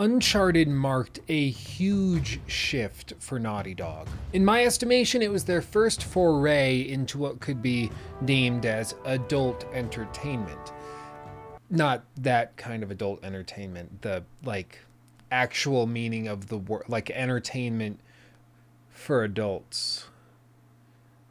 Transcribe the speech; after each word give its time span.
Uncharted 0.00 0.68
marked 0.68 1.18
a 1.26 1.50
huge 1.50 2.38
shift 2.46 3.14
for 3.18 3.40
Naughty 3.40 3.74
Dog. 3.74 4.06
In 4.32 4.44
my 4.44 4.64
estimation, 4.64 5.22
it 5.22 5.32
was 5.32 5.44
their 5.44 5.60
first 5.60 6.04
foray 6.04 6.88
into 6.88 7.18
what 7.18 7.40
could 7.40 7.60
be 7.60 7.90
deemed 8.24 8.64
as 8.64 8.94
adult 9.04 9.66
entertainment. 9.72 10.72
Not 11.68 12.04
that 12.16 12.56
kind 12.56 12.84
of 12.84 12.92
adult 12.92 13.24
entertainment, 13.24 14.02
the 14.02 14.22
like 14.44 14.78
actual 15.32 15.88
meaning 15.88 16.28
of 16.28 16.46
the 16.46 16.58
word, 16.58 16.84
like 16.86 17.10
entertainment 17.10 17.98
for 18.90 19.24
adults. 19.24 20.06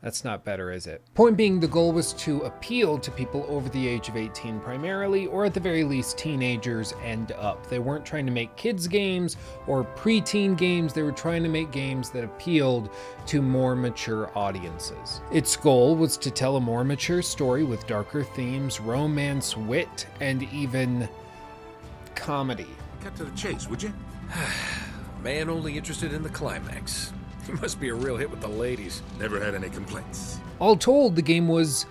That's 0.01 0.23
not 0.23 0.43
better, 0.43 0.71
is 0.71 0.85
it? 0.85 1.01
Point 1.15 1.37
being, 1.37 1.59
the 1.59 1.67
goal 1.67 1.91
was 1.91 2.13
to 2.13 2.41
appeal 2.41 2.99
to 2.99 3.09
people 3.09 3.45
over 3.49 3.67
the 3.67 3.87
age 3.87 4.09
of 4.09 4.15
18 4.15 4.59
primarily, 4.59 5.25
or 5.25 5.45
at 5.45 5.55
the 5.55 5.59
very 5.59 5.83
least, 5.83 6.19
teenagers 6.19 6.93
and 7.03 7.31
up. 7.31 7.65
They 7.67 7.79
weren't 7.79 8.05
trying 8.05 8.27
to 8.27 8.31
make 8.31 8.55
kids' 8.55 8.87
games 8.87 9.37
or 9.65 9.83
preteen 9.83 10.55
games, 10.55 10.93
they 10.93 11.01
were 11.01 11.11
trying 11.11 11.41
to 11.43 11.49
make 11.49 11.71
games 11.71 12.11
that 12.11 12.23
appealed 12.23 12.91
to 13.25 13.41
more 13.41 13.75
mature 13.75 14.31
audiences. 14.37 15.21
Its 15.31 15.55
goal 15.57 15.95
was 15.95 16.15
to 16.17 16.29
tell 16.29 16.57
a 16.57 16.61
more 16.61 16.83
mature 16.83 17.23
story 17.23 17.63
with 17.63 17.87
darker 17.87 18.23
themes, 18.23 18.79
romance, 18.79 19.57
wit, 19.57 20.05
and 20.19 20.43
even 20.53 21.09
comedy. 22.13 22.67
Cut 23.01 23.15
to 23.15 23.25
the 23.25 23.35
chase, 23.35 23.67
would 23.67 23.81
you? 23.81 23.91
Man 25.23 25.49
only 25.49 25.75
interested 25.75 26.13
in 26.13 26.21
the 26.21 26.29
climax. 26.29 27.11
He 27.47 27.53
must 27.61 27.79
be 27.79 27.89
a 27.89 27.95
real 27.95 28.17
hit 28.17 28.29
with 28.29 28.41
the 28.41 28.47
ladies. 28.47 29.01
Never 29.19 29.43
had 29.43 29.55
any 29.55 29.69
complaints. 29.69 30.39
All 30.59 30.75
told, 30.75 31.15
the 31.15 31.21
game 31.21 31.47
was 31.47 31.85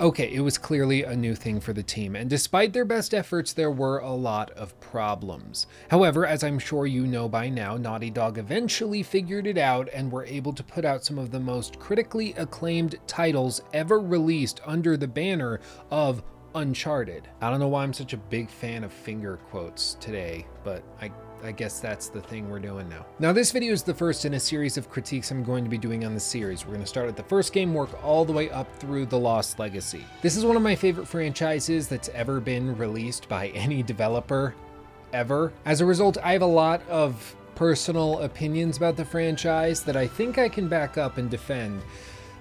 okay, 0.00 0.32
it 0.32 0.40
was 0.40 0.58
clearly 0.58 1.04
a 1.04 1.14
new 1.14 1.34
thing 1.34 1.60
for 1.60 1.72
the 1.72 1.82
team, 1.82 2.16
and 2.16 2.28
despite 2.28 2.72
their 2.72 2.84
best 2.84 3.14
efforts, 3.14 3.52
there 3.52 3.70
were 3.70 3.98
a 3.98 4.10
lot 4.10 4.50
of 4.52 4.78
problems. 4.80 5.68
However, 5.90 6.26
as 6.26 6.42
I'm 6.42 6.58
sure 6.58 6.86
you 6.86 7.06
know 7.06 7.28
by 7.28 7.48
now, 7.48 7.76
Naughty 7.76 8.10
Dog 8.10 8.36
eventually 8.36 9.04
figured 9.04 9.46
it 9.46 9.58
out 9.58 9.88
and 9.92 10.10
were 10.10 10.24
able 10.24 10.52
to 10.54 10.62
put 10.64 10.84
out 10.84 11.04
some 11.04 11.18
of 11.18 11.30
the 11.30 11.38
most 11.38 11.78
critically 11.78 12.32
acclaimed 12.36 12.96
titles 13.06 13.60
ever 13.72 14.00
released 14.00 14.60
under 14.66 14.96
the 14.96 15.06
banner 15.06 15.60
of 15.90 16.24
Uncharted. 16.54 17.28
I 17.40 17.50
don't 17.50 17.60
know 17.60 17.68
why 17.68 17.82
I'm 17.82 17.92
such 17.92 18.12
a 18.12 18.18
big 18.18 18.50
fan 18.50 18.84
of 18.84 18.92
finger 18.92 19.38
quotes 19.50 19.94
today, 20.00 20.46
but 20.64 20.82
I 21.00 21.10
I 21.44 21.50
guess 21.50 21.80
that's 21.80 22.08
the 22.08 22.20
thing 22.20 22.48
we're 22.48 22.60
doing 22.60 22.88
now. 22.88 23.04
Now, 23.18 23.32
this 23.32 23.50
video 23.50 23.72
is 23.72 23.82
the 23.82 23.94
first 23.94 24.24
in 24.24 24.34
a 24.34 24.40
series 24.40 24.76
of 24.76 24.88
critiques 24.88 25.32
I'm 25.32 25.42
going 25.42 25.64
to 25.64 25.70
be 25.70 25.78
doing 25.78 26.04
on 26.04 26.14
the 26.14 26.20
series. 26.20 26.64
We're 26.64 26.74
going 26.74 26.84
to 26.84 26.86
start 26.86 27.08
at 27.08 27.16
the 27.16 27.24
first 27.24 27.52
game, 27.52 27.74
work 27.74 27.90
all 28.04 28.24
the 28.24 28.32
way 28.32 28.48
up 28.50 28.72
through 28.76 29.06
The 29.06 29.18
Lost 29.18 29.58
Legacy. 29.58 30.04
This 30.20 30.36
is 30.36 30.44
one 30.44 30.56
of 30.56 30.62
my 30.62 30.76
favorite 30.76 31.08
franchises 31.08 31.88
that's 31.88 32.08
ever 32.10 32.38
been 32.38 32.76
released 32.76 33.28
by 33.28 33.48
any 33.54 33.82
developer 33.82 34.54
ever. 35.12 35.52
As 35.64 35.80
a 35.80 35.86
result, 35.86 36.16
I 36.22 36.32
have 36.32 36.42
a 36.42 36.46
lot 36.46 36.80
of 36.88 37.34
personal 37.56 38.20
opinions 38.20 38.76
about 38.76 38.96
the 38.96 39.04
franchise 39.04 39.82
that 39.82 39.96
I 39.96 40.06
think 40.06 40.38
I 40.38 40.48
can 40.48 40.68
back 40.68 40.96
up 40.96 41.18
and 41.18 41.28
defend. 41.28 41.82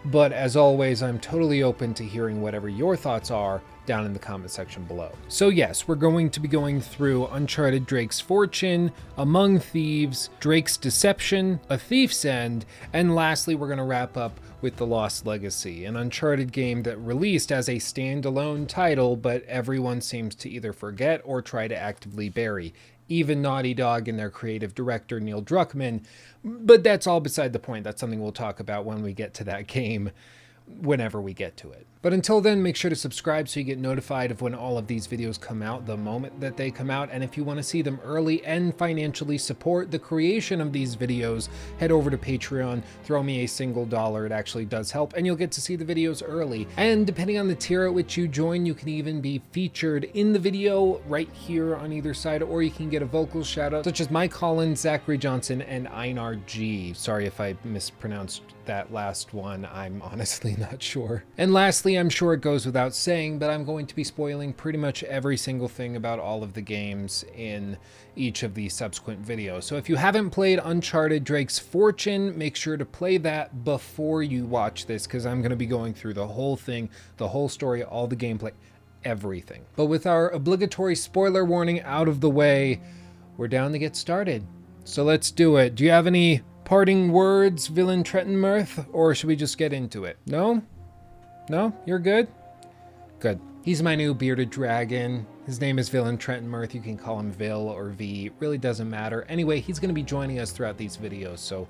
But 0.05 0.31
as 0.31 0.55
always, 0.55 1.01
I'm 1.01 1.19
totally 1.19 1.63
open 1.63 1.93
to 1.95 2.03
hearing 2.03 2.41
whatever 2.41 2.69
your 2.69 2.95
thoughts 2.95 3.31
are 3.31 3.61
down 3.85 4.05
in 4.05 4.13
the 4.13 4.19
comment 4.19 4.51
section 4.51 4.83
below. 4.83 5.11
So, 5.27 5.49
yes, 5.49 5.87
we're 5.87 5.95
going 5.95 6.29
to 6.31 6.39
be 6.39 6.47
going 6.47 6.81
through 6.81 7.27
Uncharted 7.27 7.85
Drake's 7.85 8.19
Fortune, 8.19 8.91
Among 9.17 9.59
Thieves, 9.59 10.29
Drake's 10.39 10.77
Deception, 10.77 11.59
A 11.69 11.77
Thief's 11.77 12.23
End, 12.25 12.65
and 12.93 13.15
lastly, 13.15 13.55
we're 13.55 13.67
going 13.67 13.77
to 13.77 13.83
wrap 13.83 14.17
up 14.17 14.39
with 14.61 14.77
The 14.77 14.85
Lost 14.85 15.25
Legacy, 15.25 15.85
an 15.85 15.95
Uncharted 15.95 16.51
game 16.51 16.83
that 16.83 16.97
released 16.97 17.51
as 17.51 17.67
a 17.67 17.75
standalone 17.75 18.67
title, 18.67 19.15
but 19.15 19.43
everyone 19.45 20.01
seems 20.01 20.35
to 20.35 20.49
either 20.49 20.73
forget 20.73 21.21
or 21.25 21.41
try 21.41 21.67
to 21.67 21.75
actively 21.75 22.29
bury. 22.29 22.73
Even 23.09 23.41
Naughty 23.41 23.73
Dog 23.73 24.07
and 24.07 24.17
their 24.17 24.29
creative 24.29 24.73
director, 24.73 25.19
Neil 25.19 25.41
Druckmann. 25.41 26.05
But 26.43 26.83
that's 26.83 27.07
all 27.07 27.19
beside 27.19 27.51
the 27.51 27.59
point. 27.59 27.83
That's 27.83 27.99
something 27.99 28.21
we'll 28.21 28.31
talk 28.31 28.59
about 28.59 28.85
when 28.85 29.01
we 29.03 29.13
get 29.13 29.33
to 29.35 29.43
that 29.45 29.67
game 29.67 30.11
whenever 30.81 31.21
we 31.21 31.33
get 31.33 31.57
to 31.57 31.71
it. 31.71 31.87
But 32.01 32.13
until 32.13 32.41
then, 32.41 32.63
make 32.63 32.75
sure 32.75 32.89
to 32.89 32.95
subscribe 32.95 33.47
so 33.47 33.59
you 33.59 33.63
get 33.63 33.77
notified 33.77 34.31
of 34.31 34.41
when 34.41 34.55
all 34.55 34.79
of 34.79 34.87
these 34.87 35.07
videos 35.07 35.39
come 35.39 35.61
out 35.61 35.85
the 35.85 35.95
moment 35.95 36.39
that 36.41 36.57
they 36.57 36.71
come 36.71 36.89
out. 36.89 37.09
And 37.11 37.23
if 37.23 37.37
you 37.37 37.43
want 37.43 37.57
to 37.57 37.63
see 37.63 37.83
them 37.83 37.99
early 38.03 38.43
and 38.43 38.75
financially 38.75 39.37
support 39.37 39.91
the 39.91 39.99
creation 39.99 40.61
of 40.61 40.73
these 40.73 40.95
videos, 40.95 41.47
head 41.79 41.91
over 41.91 42.09
to 42.09 42.17
Patreon, 42.17 42.81
throw 43.03 43.21
me 43.21 43.43
a 43.43 43.47
single 43.47 43.85
dollar. 43.85 44.25
It 44.25 44.31
actually 44.31 44.65
does 44.65 44.89
help, 44.89 45.13
and 45.13 45.27
you'll 45.27 45.35
get 45.35 45.51
to 45.51 45.61
see 45.61 45.75
the 45.75 45.85
videos 45.85 46.23
early. 46.25 46.67
And 46.77 47.05
depending 47.05 47.37
on 47.37 47.47
the 47.47 47.53
tier 47.53 47.85
at 47.85 47.93
which 47.93 48.17
you 48.17 48.27
join, 48.27 48.65
you 48.65 48.73
can 48.73 48.89
even 48.89 49.21
be 49.21 49.43
featured 49.51 50.05
in 50.15 50.33
the 50.33 50.39
video 50.39 50.99
right 51.07 51.29
here 51.31 51.75
on 51.75 51.93
either 51.93 52.15
side, 52.15 52.41
or 52.41 52.63
you 52.63 52.71
can 52.71 52.89
get 52.89 53.03
a 53.03 53.05
vocal 53.05 53.43
shout 53.43 53.75
out, 53.75 53.85
such 53.85 54.01
as 54.01 54.09
Mike 54.09 54.31
Collins, 54.31 54.79
Zachary 54.79 55.19
Johnson, 55.19 55.61
and 55.61 55.87
Einar 55.89 56.35
G. 56.47 56.93
Sorry 56.93 57.27
if 57.27 57.39
I 57.39 57.55
mispronounced 57.63 58.41
that 58.65 58.91
last 58.91 59.33
one. 59.33 59.67
I'm 59.71 60.01
honestly 60.11 60.55
not 60.57 60.81
sure. 60.81 61.23
And 61.37 61.53
lastly, 61.53 61.95
I'm 61.95 62.09
sure 62.09 62.33
it 62.33 62.41
goes 62.41 62.65
without 62.65 62.93
saying, 62.93 63.39
but 63.39 63.49
I'm 63.49 63.65
going 63.65 63.87
to 63.87 63.95
be 63.95 64.03
spoiling 64.03 64.53
pretty 64.53 64.77
much 64.77 65.03
every 65.03 65.37
single 65.37 65.67
thing 65.67 65.95
about 65.95 66.19
all 66.19 66.43
of 66.43 66.53
the 66.53 66.61
games 66.61 67.25
in 67.35 67.77
each 68.15 68.43
of 68.43 68.53
these 68.53 68.73
subsequent 68.73 69.25
videos. 69.25 69.63
So 69.63 69.77
if 69.77 69.89
you 69.89 69.95
haven't 69.95 70.31
played 70.31 70.59
Uncharted 70.63 71.23
Drake's 71.23 71.59
Fortune, 71.59 72.37
make 72.37 72.55
sure 72.55 72.77
to 72.77 72.85
play 72.85 73.17
that 73.17 73.63
before 73.63 74.23
you 74.23 74.45
watch 74.45 74.85
this, 74.85 75.05
because 75.07 75.25
I'm 75.25 75.41
going 75.41 75.51
to 75.51 75.55
be 75.55 75.65
going 75.65 75.93
through 75.93 76.13
the 76.13 76.27
whole 76.27 76.55
thing, 76.55 76.89
the 77.17 77.27
whole 77.27 77.49
story, 77.49 77.83
all 77.83 78.07
the 78.07 78.15
gameplay, 78.15 78.51
everything. 79.03 79.65
But 79.75 79.85
with 79.85 80.05
our 80.05 80.29
obligatory 80.29 80.95
spoiler 80.95 81.45
warning 81.45 81.81
out 81.81 82.07
of 82.07 82.21
the 82.21 82.29
way, 82.29 82.81
we're 83.37 83.47
down 83.47 83.71
to 83.71 83.79
get 83.79 83.95
started. 83.95 84.45
So 84.83 85.03
let's 85.03 85.31
do 85.31 85.57
it. 85.57 85.75
Do 85.75 85.83
you 85.83 85.91
have 85.91 86.07
any 86.07 86.41
parting 86.71 87.11
words, 87.11 87.67
Villain 87.67 88.01
Trenton 88.01 88.65
or 88.93 89.13
should 89.13 89.27
we 89.27 89.35
just 89.35 89.57
get 89.57 89.73
into 89.73 90.05
it? 90.05 90.17
No? 90.25 90.63
No? 91.49 91.75
You're 91.85 91.99
good? 91.99 92.29
Good. 93.19 93.41
He's 93.61 93.83
my 93.83 93.93
new 93.93 94.13
bearded 94.13 94.49
dragon. 94.49 95.27
His 95.45 95.59
name 95.59 95.79
is 95.79 95.89
Villain 95.89 96.17
Trenton 96.17 96.47
Mirth. 96.47 96.73
You 96.73 96.79
can 96.79 96.97
call 96.97 97.19
him 97.19 97.29
Vil 97.29 97.67
or 97.67 97.89
V. 97.89 98.27
It 98.27 98.33
really 98.39 98.57
doesn't 98.57 98.89
matter. 98.89 99.25
Anyway, 99.27 99.59
he's 99.59 99.79
going 99.79 99.89
to 99.89 99.93
be 99.93 100.01
joining 100.01 100.39
us 100.39 100.51
throughout 100.51 100.77
these 100.77 100.95
videos, 100.95 101.39
so 101.39 101.67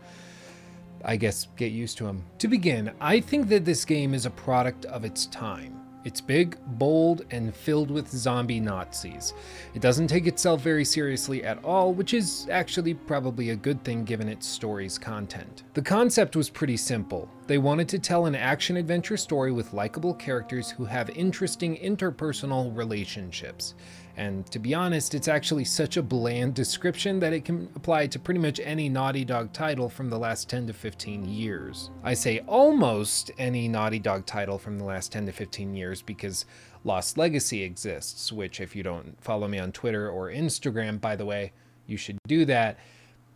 I 1.04 1.16
guess 1.16 1.48
get 1.56 1.72
used 1.72 1.98
to 1.98 2.06
him. 2.06 2.24
To 2.38 2.48
begin, 2.48 2.92
I 3.02 3.22
think 3.22 3.50
that 3.50 3.66
this 3.66 3.84
game 3.86 4.14
is 4.14 4.28
a 4.28 4.30
product 4.30 4.86
of 4.86 5.04
its 5.04 5.26
time. 5.26 5.81
It's 6.04 6.20
big, 6.20 6.58
bold, 6.66 7.26
and 7.30 7.56
filled 7.56 7.92
with 7.92 8.10
zombie 8.10 8.60
Nazis. 8.60 9.34
It 9.76 9.82
doesn't 9.82 10.08
take 10.08 10.26
itself 10.26 10.62
very 10.62 10.84
seriously 10.84 11.44
at 11.44 11.64
all, 11.64 11.94
which 11.94 12.14
is 12.14 12.48
actually 12.50 12.96
probably 12.96 13.52
a 13.52 13.56
good 13.56 13.84
thing 13.84 14.04
given 14.04 14.28
its 14.28 14.48
story's 14.48 14.98
content. 14.98 15.64
The 15.76 15.82
concept 15.82 16.36
was 16.36 16.50
pretty 16.50 16.78
simple. 16.78 17.30
They 17.46 17.60
wanted 17.60 17.88
to 17.90 18.00
tell 18.00 18.26
an 18.26 18.36
action 18.36 18.78
adventure 18.78 19.18
story 19.18 19.52
with 19.52 19.74
likable 19.74 20.14
characters 20.14 20.72
who 20.72 20.86
have 20.86 21.10
interesting 21.12 21.78
interpersonal 21.78 22.76
relationships. 22.76 23.76
And 24.22 24.46
to 24.52 24.60
be 24.60 24.76
honest, 24.76 25.16
it's 25.16 25.28
actually 25.28 25.66
such 25.66 25.98
a 25.98 26.04
bland 26.04 26.54
description 26.54 27.20
that 27.22 27.34
it 27.34 27.44
can 27.44 27.68
apply 27.76 28.06
to 28.06 28.20
pretty 28.20 28.40
much 28.40 28.60
any 28.64 28.88
Naughty 28.88 29.26
Dog 29.26 29.52
title 29.52 29.90
from 29.90 30.12
the 30.12 30.20
last 30.20 30.48
10 30.48 30.68
to 30.68 30.74
15 30.74 31.26
years. 31.26 31.90
I 32.04 32.14
say 32.14 32.44
almost 32.46 33.32
any 33.40 33.68
Naughty 33.68 33.98
Dog 33.98 34.28
title 34.28 34.60
from 34.60 34.78
the 34.78 34.86
last 34.86 35.12
10 35.12 35.26
to 35.26 35.32
15 35.32 35.74
years 35.74 36.04
because 36.04 36.46
Lost 36.84 37.18
Legacy 37.18 37.64
exists, 37.64 38.32
which, 38.32 38.62
if 38.62 38.76
you 38.76 38.84
don't 38.84 39.18
follow 39.24 39.48
me 39.48 39.58
on 39.58 39.72
Twitter 39.72 40.08
or 40.08 40.30
Instagram, 40.30 41.02
by 41.02 41.16
the 41.16 41.26
way, 41.26 41.52
you 41.88 41.98
should 41.98 42.20
do 42.28 42.46
that. 42.46 42.78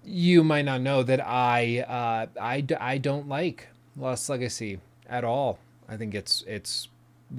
You 0.03 0.43
might 0.43 0.65
not 0.65 0.81
know 0.81 1.01
that 1.01 1.19
I 1.19 1.79
uh, 1.79 2.27
I, 2.39 2.63
I 2.79 2.99
don't 2.99 3.27
like 3.27 3.69
Lost 3.97 4.29
Legacy 4.29 4.79
at 5.09 5.23
all. 5.23 5.57
I 5.89 5.97
think 5.97 6.13
it's 6.13 6.43
it's 6.45 6.89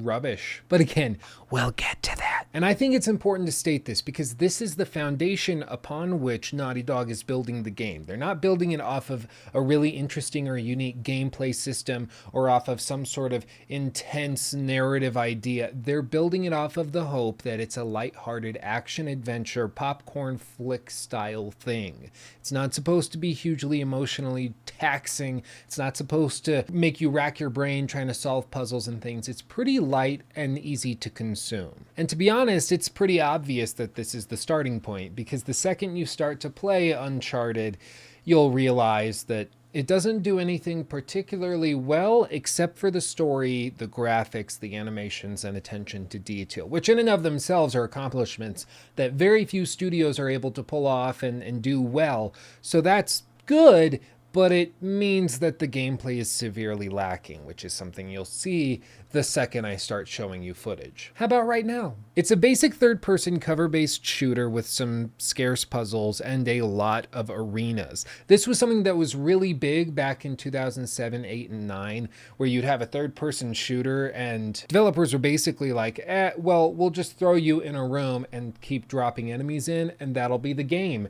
rubbish. 0.03 0.63
But 0.69 0.81
again, 0.81 1.19
we'll 1.51 1.73
get 1.73 2.03
to 2.05 2.17
that. 2.17 2.47
And 2.55 2.65
I 2.65 2.75
think 2.75 2.95
it's 2.95 3.09
important 3.09 3.47
to 3.47 3.53
state 3.53 3.85
this 3.85 4.01
because 4.01 4.35
this 4.35 4.63
is 4.63 4.77
the 4.77 4.87
foundation 4.87 5.63
upon 5.69 6.21
which 6.21 6.53
Naughty 6.53 6.83
Dog 6.83 7.11
is 7.11 7.23
building 7.23 7.63
the 7.63 7.71
game. 7.71 8.05
They're 8.05 8.17
not 8.17 8.41
building 8.41 8.73
it 8.73 8.81
off 8.81 9.11
of 9.11 9.27
a 9.53 9.61
really 9.61 9.91
interesting 9.91 10.49
or 10.49 10.57
unique 10.57 11.03
gameplay 11.03 11.55
system 11.55 12.09
or 12.33 12.49
off 12.49 12.69
of 12.69 12.81
some 12.81 13.05
sort 13.05 13.33
of 13.33 13.45
intense 13.69 14.55
narrative 14.55 15.17
idea. 15.17 15.71
They're 15.75 16.03
building 16.03 16.45
it 16.45 16.53
off 16.53 16.77
of 16.77 16.93
the 16.93 17.07
hope 17.07 17.43
that 17.43 17.61
it's 17.61 17.77
a 17.77 17.85
light-hearted 17.85 18.59
action 18.63 19.07
adventure 19.09 19.69
popcorn 19.69 20.39
flick 20.39 20.91
style 20.91 21.51
thing. 21.51 22.11
It's 22.41 22.53
not 22.53 22.73
supposed 22.75 23.13
to 23.13 23.19
be 23.19 23.33
hugely 23.33 23.81
emotionally 23.81 24.55
taxing. 24.65 25.43
It's 25.67 25.79
not 25.79 25.97
supposed 25.97 26.45
to 26.47 26.65
make 26.71 27.01
you 27.01 27.11
rack 27.11 27.39
your 27.39 27.51
brain 27.51 27.87
trying 27.87 28.09
to 28.09 28.15
solve 28.15 28.51
puzzles 28.51 28.89
and 28.89 29.03
things. 29.03 29.29
It's 29.29 29.43
pretty 29.43 29.79
light 29.89 30.23
and 30.35 30.59
easy 30.59 30.95
to 30.95 31.09
consume. 31.11 31.87
And 31.97 32.09
to 32.09 32.17
be 32.17 32.29
honest, 32.29 32.73
it's 32.73 32.89
pretty 32.89 33.21
obvious 33.21 33.73
that 33.75 33.95
this 33.95 34.15
is 34.15 34.27
the 34.27 34.37
starting 34.37 34.81
point 34.81 35.17
because 35.17 35.45
the 35.45 35.55
second 35.55 35.97
you 35.97 36.07
start 36.07 36.41
to 36.41 36.51
play 36.51 36.93
Uncharted, 36.93 37.79
you'll 38.25 38.51
realize 38.51 39.25
that 39.25 39.49
It 39.77 39.87
doesn't 39.87 40.23
do 40.23 40.39
anything 40.39 40.85
particularly 40.85 41.75
well 41.75 42.27
except 42.31 42.79
for 42.79 42.91
the 42.91 43.03
story, 43.03 43.75
the 43.77 43.87
graphics, 43.87 44.59
the 44.59 44.75
animations, 44.75 45.45
and 45.45 45.55
attention 45.55 46.09
to 46.09 46.19
detail, 46.19 46.67
which 46.67 46.89
in 46.89 46.99
and 46.99 47.11
of 47.11 47.23
themselves 47.23 47.75
are 47.75 47.85
accomplishments 47.85 48.65
that 48.95 49.13
very 49.13 49.45
few 49.45 49.67
studios 49.67 50.19
are 50.19 50.31
able 50.31 50.51
to 50.53 50.63
pull 50.63 50.87
off 50.87 51.23
and, 51.23 51.43
and 51.43 51.61
do 51.61 51.83
well. 51.83 52.33
So 52.63 52.81
that's 52.81 53.25
good, 53.45 54.01
but 54.37 54.53
it 54.53 54.83
means 54.83 55.39
that 55.39 55.61
the 55.61 55.67
gameplay 55.67 56.19
is 56.19 56.31
severely 56.31 56.91
lacking, 56.91 57.47
which 57.47 57.65
is 57.65 57.73
something 57.73 58.11
you'll 58.11 58.27
see 58.27 58.83
the 59.13 59.23
second 59.23 59.65
I 59.65 59.77
start 59.77 60.07
showing 60.09 60.43
you 60.43 60.53
footage. 60.53 61.11
How 61.15 61.25
about 61.25 61.47
right 61.47 61.65
now? 61.65 61.95
It's 62.17 62.31
a 62.31 62.37
basic 62.37 62.75
third 62.75 63.01
person 63.01 63.41
cover 63.41 63.67
based 63.67 64.05
shooter 64.05 64.51
with 64.51 64.67
some 64.67 65.13
scarce 65.17 65.65
puzzles 65.65 66.21
and 66.21 66.47
a 66.49 66.61
lot 66.61 67.07
of 67.15 67.31
arenas. 67.31 68.05
This 68.27 68.47
was 68.47 68.59
something 68.59 68.83
that 68.83 68.99
was 68.99 69.17
really 69.17 69.55
big 69.55 69.95
back 69.95 70.27
in 70.27 70.37
2007, 70.37 71.25
8, 71.25 71.51
and 71.51 71.67
9, 71.67 72.09
where 72.37 72.47
you'd 72.47 72.63
have 72.63 72.83
a 72.83 72.87
third 72.87 73.17
person 73.17 73.55
shooter 73.55 74.09
and 74.09 74.67
developers 74.69 75.15
were 75.15 75.19
basically 75.19 75.73
like, 75.73 75.99
eh, 76.05 76.33
well, 76.37 76.71
we'll 76.71 76.91
just 76.91 77.19
throw 77.19 77.37
you 77.37 77.61
in 77.61 77.75
a 77.75 77.89
room 77.89 78.27
and 78.33 78.61
keep 78.61 78.87
dropping 78.87 79.33
enemies 79.33 79.67
in, 79.67 79.95
and 79.99 80.15
that'll 80.15 80.37
be 80.37 80.53
the 80.53 80.63
game 80.63 81.09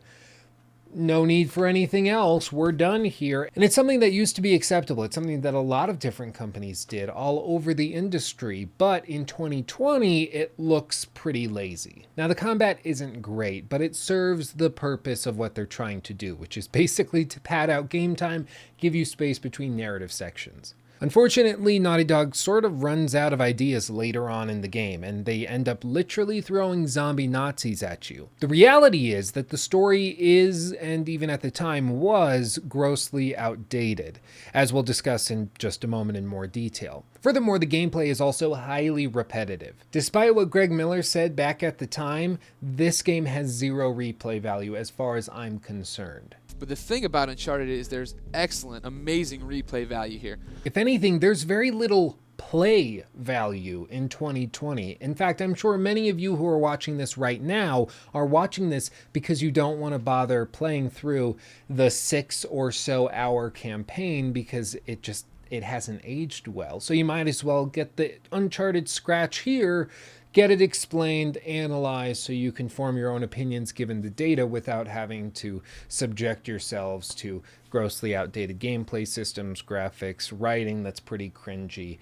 no 0.97 1.25
need 1.25 1.51
for 1.51 1.67
anything 1.67 2.09
else. 2.09 2.51
We're 2.51 2.73
done 2.73 3.05
here. 3.05 3.51
And 3.55 3.63
it's 3.63 3.75
something 3.75 4.01
that 4.01 4.13
used 4.13 4.35
to 4.37 4.43
be 4.43 4.55
acceptable. 4.55 5.05
It's 5.05 5.15
something 5.15 5.43
that 5.43 5.55
a 5.55 5.61
lot 5.61 5.91
of 5.91 5.99
different 5.99 6.35
companies 6.35 6.85
did 6.85 7.09
all 7.09 7.45
over 7.47 7.75
the 7.75 7.95
industry. 7.95 8.69
But 8.79 9.05
in 9.07 9.27
2020, 9.27 10.23
it 10.25 10.59
looks 10.59 11.05
pretty 11.05 11.47
lazy. 11.47 12.07
Now, 12.17 12.29
the 12.29 12.35
combat 12.35 12.79
isn't 12.83 13.21
great, 13.21 13.69
but 13.69 13.83
it 13.83 13.95
serves 13.95 14.55
the 14.55 14.71
purpose 14.71 15.27
of 15.27 15.37
what 15.37 15.55
they're 15.55 15.67
trying 15.67 16.01
to 16.03 16.15
do, 16.15 16.35
which 16.35 16.57
is 16.57 16.67
basically 16.67 17.25
to 17.27 17.41
pad 17.41 17.69
out 17.69 17.91
game 17.91 18.17
time, 18.17 18.47
give 18.79 18.95
you 18.95 19.05
space 19.05 19.39
between 19.39 19.77
narrative 19.77 20.11
sections. 20.11 20.75
Unfortunately, 21.01 21.79
Naughty 21.79 22.05
Dog 22.05 22.35
sort 22.35 22.65
of 22.65 22.83
runs 22.83 23.15
out 23.15 23.33
of 23.33 23.41
ideas 23.41 23.91
later 23.91 24.31
on 24.31 24.49
in 24.49 24.63
the 24.63 24.69
game, 24.69 25.05
and 25.05 25.27
they 25.27 25.47
end 25.47 25.69
up 25.69 25.85
literally 25.85 26.41
throwing 26.41 26.87
zombie 26.87 27.27
Nazis 27.27 27.83
at 27.83 28.09
you. 28.09 28.29
The 28.41 28.49
reality 28.49 29.13
is 29.13 29.33
that 29.33 29.51
the 29.51 29.59
story 29.59 30.17
is, 30.19 30.73
and 30.73 31.09
even 31.09 31.29
at 31.29 31.43
the 31.43 31.51
time 31.51 32.01
was, 32.01 32.59
grossly 32.67 33.37
outdated, 33.37 34.21
as 34.55 34.73
we'll 34.73 34.83
discuss 34.83 35.31
in 35.31 35.51
just 35.59 35.85
a 35.85 35.89
moment 35.89 36.17
in 36.17 36.27
more 36.27 36.47
detail. 36.47 37.05
Furthermore, 37.21 37.59
the 37.59 37.67
gameplay 37.67 38.07
is 38.07 38.21
also 38.21 38.55
highly 38.55 39.07
repetitive. 39.07 39.75
Despite 39.91 40.35
what 40.35 40.51
Greg 40.51 40.71
Miller 40.71 41.03
said 41.03 41.37
back 41.37 41.63
at 41.63 41.79
the 41.79 41.87
time, 41.87 42.39
this 42.63 43.03
game 43.03 43.27
has 43.27 43.49
zero 43.49 43.93
replay 43.93 44.41
value 44.41 44.77
as 44.77 44.91
far 44.91 45.17
as 45.17 45.29
I'm 45.31 45.59
concerned. 45.59 46.37
But 46.59 46.69
the 46.69 46.77
thing 46.77 47.05
about 47.05 47.29
Uncharted 47.29 47.69
is 47.69 47.89
there's 47.89 48.15
excellent, 48.33 48.87
amazing 48.87 49.43
replay 49.43 49.87
value 49.87 50.19
here. 50.19 50.39
If 50.65 50.77
anything, 50.77 51.19
there's 51.19 51.43
very 51.43 51.71
little 51.71 52.19
play 52.37 53.05
value 53.15 53.87
in 53.91 54.09
2020. 54.09 54.99
In 55.01 55.15
fact, 55.15 55.41
I'm 55.41 55.55
sure 55.55 55.77
many 55.77 56.09
of 56.09 56.21
you 56.21 56.37
who 56.37 56.47
are 56.47 56.59
watching 56.59 56.97
this 56.97 57.19
right 57.19 57.41
now 57.41 57.89
are 58.15 58.27
watching 58.27 58.71
this 58.71 58.91
because 59.13 59.43
you 59.43 59.51
don't 59.51 59.81
want 59.81 59.95
to 59.95 59.99
bother 59.99 60.45
playing 60.47 60.91
through 60.91 61.37
the 61.69 61.91
6 61.91 62.45
or 62.47 62.73
so 62.73 63.11
hour 63.11 63.51
campaign 63.51 64.33
because 64.33 64.77
it 64.87 65.03
just 65.03 65.27
it 65.51 65.63
hasn't 65.63 66.01
aged 66.05 66.49
well. 66.49 66.81
So 66.81 66.93
you 66.93 67.05
might 67.05 67.29
as 67.29 67.45
well 67.45 67.67
get 67.67 67.97
the 67.97 68.15
uncharted 68.33 68.89
scratch 68.89 69.39
here 69.39 69.89
get 70.37 70.51
it 70.51 70.61
explained, 70.61 71.39
analyzed, 71.39 72.23
so 72.23 72.31
you 72.31 72.53
can 72.53 72.69
form 72.69 72.99
your 72.99 73.11
own 73.11 73.23
opinions 73.23 73.73
given 73.73 74.03
the 74.03 74.11
data 74.11 74.47
without 74.47 74.87
having 74.87 75.31
to 75.31 75.63
subject 75.89 76.47
yourselves 76.47 77.15
to 77.15 77.43
grossly 77.71 78.15
outdated 78.15 78.61
gameplay 78.61 79.09
systems, 79.09 79.63
graphics, 79.63 80.31
writing 80.31 80.83
that's 80.83 81.01
pretty 81.01 81.31
cringy. 81.31 81.97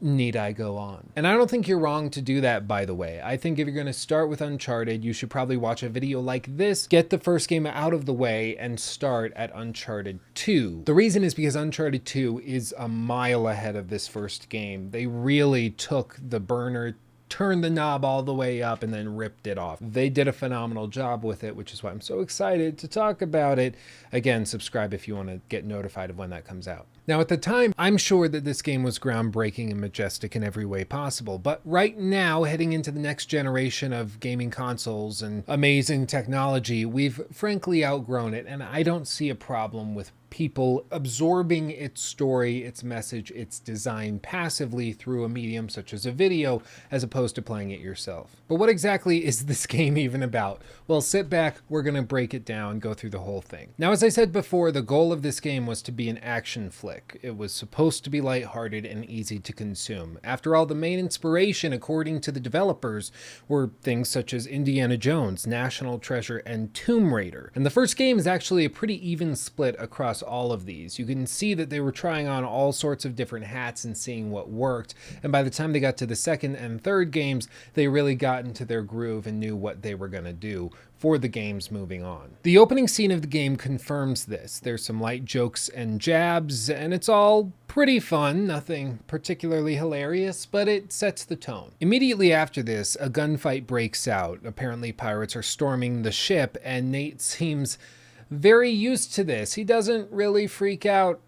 Need 0.00 0.36
I 0.36 0.52
go 0.52 0.78
on? 0.78 1.10
And 1.16 1.26
I 1.26 1.34
don't 1.34 1.50
think 1.50 1.68
you're 1.68 1.78
wrong 1.78 2.08
to 2.10 2.22
do 2.22 2.40
that, 2.40 2.66
by 2.66 2.86
the 2.86 2.94
way. 2.94 3.20
I 3.22 3.36
think 3.36 3.58
if 3.58 3.66
you're 3.66 3.74
going 3.74 3.86
to 3.86 3.92
start 3.92 4.30
with 4.30 4.40
Uncharted, 4.40 5.04
you 5.04 5.12
should 5.12 5.28
probably 5.28 5.58
watch 5.58 5.82
a 5.82 5.90
video 5.90 6.20
like 6.22 6.56
this, 6.56 6.86
get 6.86 7.10
the 7.10 7.18
first 7.18 7.46
game 7.46 7.66
out 7.66 7.92
of 7.92 8.06
the 8.06 8.14
way, 8.14 8.56
and 8.56 8.80
start 8.80 9.34
at 9.36 9.50
Uncharted 9.54 10.20
2. 10.34 10.84
The 10.86 10.94
reason 10.94 11.22
is 11.22 11.34
because 11.34 11.56
Uncharted 11.56 12.06
2 12.06 12.40
is 12.42 12.74
a 12.78 12.88
mile 12.88 13.48
ahead 13.48 13.76
of 13.76 13.90
this 13.90 14.08
first 14.08 14.48
game. 14.48 14.92
They 14.92 15.06
really 15.06 15.68
took 15.68 16.16
the 16.26 16.40
burner 16.40 16.96
turned 17.28 17.64
the 17.64 17.70
knob 17.70 18.04
all 18.04 18.22
the 18.22 18.34
way 18.34 18.62
up 18.62 18.82
and 18.82 18.92
then 18.92 19.16
ripped 19.16 19.46
it 19.46 19.58
off. 19.58 19.78
They 19.80 20.08
did 20.08 20.28
a 20.28 20.32
phenomenal 20.32 20.86
job 20.86 21.24
with 21.24 21.42
it, 21.44 21.56
which 21.56 21.72
is 21.72 21.82
why 21.82 21.90
I'm 21.90 22.00
so 22.00 22.20
excited 22.20 22.78
to 22.78 22.88
talk 22.88 23.22
about 23.22 23.58
it. 23.58 23.74
Again, 24.12 24.46
subscribe 24.46 24.94
if 24.94 25.08
you 25.08 25.16
want 25.16 25.28
to 25.28 25.40
get 25.48 25.64
notified 25.64 26.10
of 26.10 26.18
when 26.18 26.30
that 26.30 26.46
comes 26.46 26.68
out. 26.68 26.86
Now, 27.08 27.20
at 27.20 27.28
the 27.28 27.36
time, 27.36 27.72
I'm 27.78 27.96
sure 27.96 28.28
that 28.28 28.44
this 28.44 28.62
game 28.62 28.82
was 28.82 28.98
groundbreaking 28.98 29.70
and 29.70 29.80
majestic 29.80 30.34
in 30.34 30.42
every 30.42 30.64
way 30.64 30.84
possible, 30.84 31.38
but 31.38 31.60
right 31.64 31.96
now, 31.96 32.42
heading 32.42 32.72
into 32.72 32.90
the 32.90 32.98
next 32.98 33.26
generation 33.26 33.92
of 33.92 34.18
gaming 34.18 34.50
consoles 34.50 35.22
and 35.22 35.44
amazing 35.46 36.06
technology, 36.06 36.84
we've 36.84 37.20
frankly 37.32 37.84
outgrown 37.84 38.34
it, 38.34 38.46
and 38.48 38.62
I 38.62 38.82
don't 38.82 39.06
see 39.06 39.28
a 39.28 39.36
problem 39.36 39.94
with 39.94 40.10
people 40.36 40.84
absorbing 40.90 41.70
its 41.70 42.02
story, 42.02 42.62
its 42.62 42.84
message, 42.84 43.30
its 43.30 43.58
design 43.58 44.18
passively 44.18 44.92
through 44.92 45.24
a 45.24 45.28
medium 45.30 45.66
such 45.66 45.94
as 45.94 46.04
a 46.04 46.12
video, 46.12 46.60
as 46.90 47.02
opposed 47.02 47.34
to 47.34 47.40
playing 47.40 47.70
it 47.70 47.80
yourself. 47.80 48.36
But 48.46 48.56
what 48.56 48.68
exactly 48.68 49.24
is 49.24 49.46
this 49.46 49.66
game 49.78 49.96
even 49.96 50.22
about? 50.22 50.60
Well, 50.86 51.00
sit 51.00 51.30
back, 51.30 51.56
we're 51.70 51.82
to 51.82 52.02
break 52.02 52.34
it 52.34 52.44
down, 52.44 52.80
go 52.80 52.92
through 52.92 53.10
the 53.10 53.20
whole 53.20 53.40
thing. 53.40 53.72
Now, 53.78 53.92
as 53.92 54.04
I 54.04 54.10
said 54.10 54.30
before, 54.30 54.70
the 54.70 54.82
goal 54.82 55.10
of 55.10 55.22
this 55.22 55.40
game 55.40 55.64
was 55.64 55.80
to 55.80 55.90
be 55.90 56.10
an 56.10 56.18
action 56.18 56.68
flick. 56.68 57.18
It 57.22 57.38
was 57.38 57.54
supposed 57.54 58.04
to 58.04 58.10
be 58.10 58.20
lighthearted 58.20 58.84
and 58.84 59.06
easy 59.06 59.38
to 59.38 59.52
consume. 59.54 60.18
After 60.22 60.54
all, 60.54 60.66
the 60.66 60.74
main 60.74 60.98
inspiration, 60.98 61.72
according 61.72 62.20
to 62.20 62.30
the 62.30 62.40
developers, 62.40 63.10
were 63.48 63.70
things 63.80 64.10
such 64.10 64.34
as 64.34 64.46
Indiana 64.46 64.98
Jones, 64.98 65.46
National 65.46 65.98
Treasure, 65.98 66.42
and 66.44 66.74
Tomb 66.74 67.14
Raider. 67.14 67.52
And 67.54 67.64
the 67.64 67.70
first 67.70 67.96
game 67.96 68.18
is 68.18 68.26
actually 68.26 68.66
a 68.66 68.70
pretty 68.70 69.08
even 69.08 69.34
split 69.34 69.76
across 69.78 70.22
all 70.26 70.52
of 70.52 70.66
these. 70.66 70.98
You 70.98 71.06
can 71.06 71.26
see 71.26 71.54
that 71.54 71.70
they 71.70 71.80
were 71.80 71.92
trying 71.92 72.26
on 72.26 72.44
all 72.44 72.72
sorts 72.72 73.04
of 73.04 73.16
different 73.16 73.46
hats 73.46 73.84
and 73.84 73.96
seeing 73.96 74.30
what 74.30 74.50
worked. 74.50 74.94
And 75.22 75.32
by 75.32 75.42
the 75.42 75.50
time 75.50 75.72
they 75.72 75.80
got 75.80 75.96
to 75.98 76.06
the 76.06 76.16
second 76.16 76.56
and 76.56 76.82
third 76.82 77.10
games, 77.10 77.48
they 77.74 77.88
really 77.88 78.14
got 78.14 78.44
into 78.44 78.64
their 78.64 78.82
groove 78.82 79.26
and 79.26 79.40
knew 79.40 79.56
what 79.56 79.82
they 79.82 79.94
were 79.94 80.08
going 80.08 80.24
to 80.24 80.32
do 80.32 80.70
for 80.98 81.18
the 81.18 81.28
games 81.28 81.70
moving 81.70 82.02
on. 82.02 82.36
The 82.42 82.58
opening 82.58 82.88
scene 82.88 83.10
of 83.10 83.20
the 83.20 83.26
game 83.26 83.56
confirms 83.56 84.24
this. 84.24 84.58
There's 84.58 84.84
some 84.84 85.00
light 85.00 85.24
jokes 85.24 85.68
and 85.68 86.00
jabs, 86.00 86.70
and 86.70 86.94
it's 86.94 87.08
all 87.08 87.52
pretty 87.68 88.00
fun, 88.00 88.46
nothing 88.46 89.00
particularly 89.06 89.74
hilarious, 89.74 90.46
but 90.46 90.68
it 90.68 90.92
sets 90.92 91.24
the 91.24 91.36
tone. 91.36 91.72
Immediately 91.80 92.32
after 92.32 92.62
this, 92.62 92.96
a 92.98 93.10
gunfight 93.10 93.66
breaks 93.66 94.08
out. 94.08 94.40
Apparently, 94.44 94.92
pirates 94.92 95.36
are 95.36 95.42
storming 95.42 96.02
the 96.02 96.12
ship, 96.12 96.56
and 96.64 96.90
Nate 96.90 97.20
seems 97.36 97.78
very 98.30 98.70
used 98.70 99.14
to 99.14 99.24
this. 99.24 99.54
He 99.54 99.64
doesn't 99.64 100.10
really 100.10 100.46
freak 100.46 100.86
out 100.86 101.20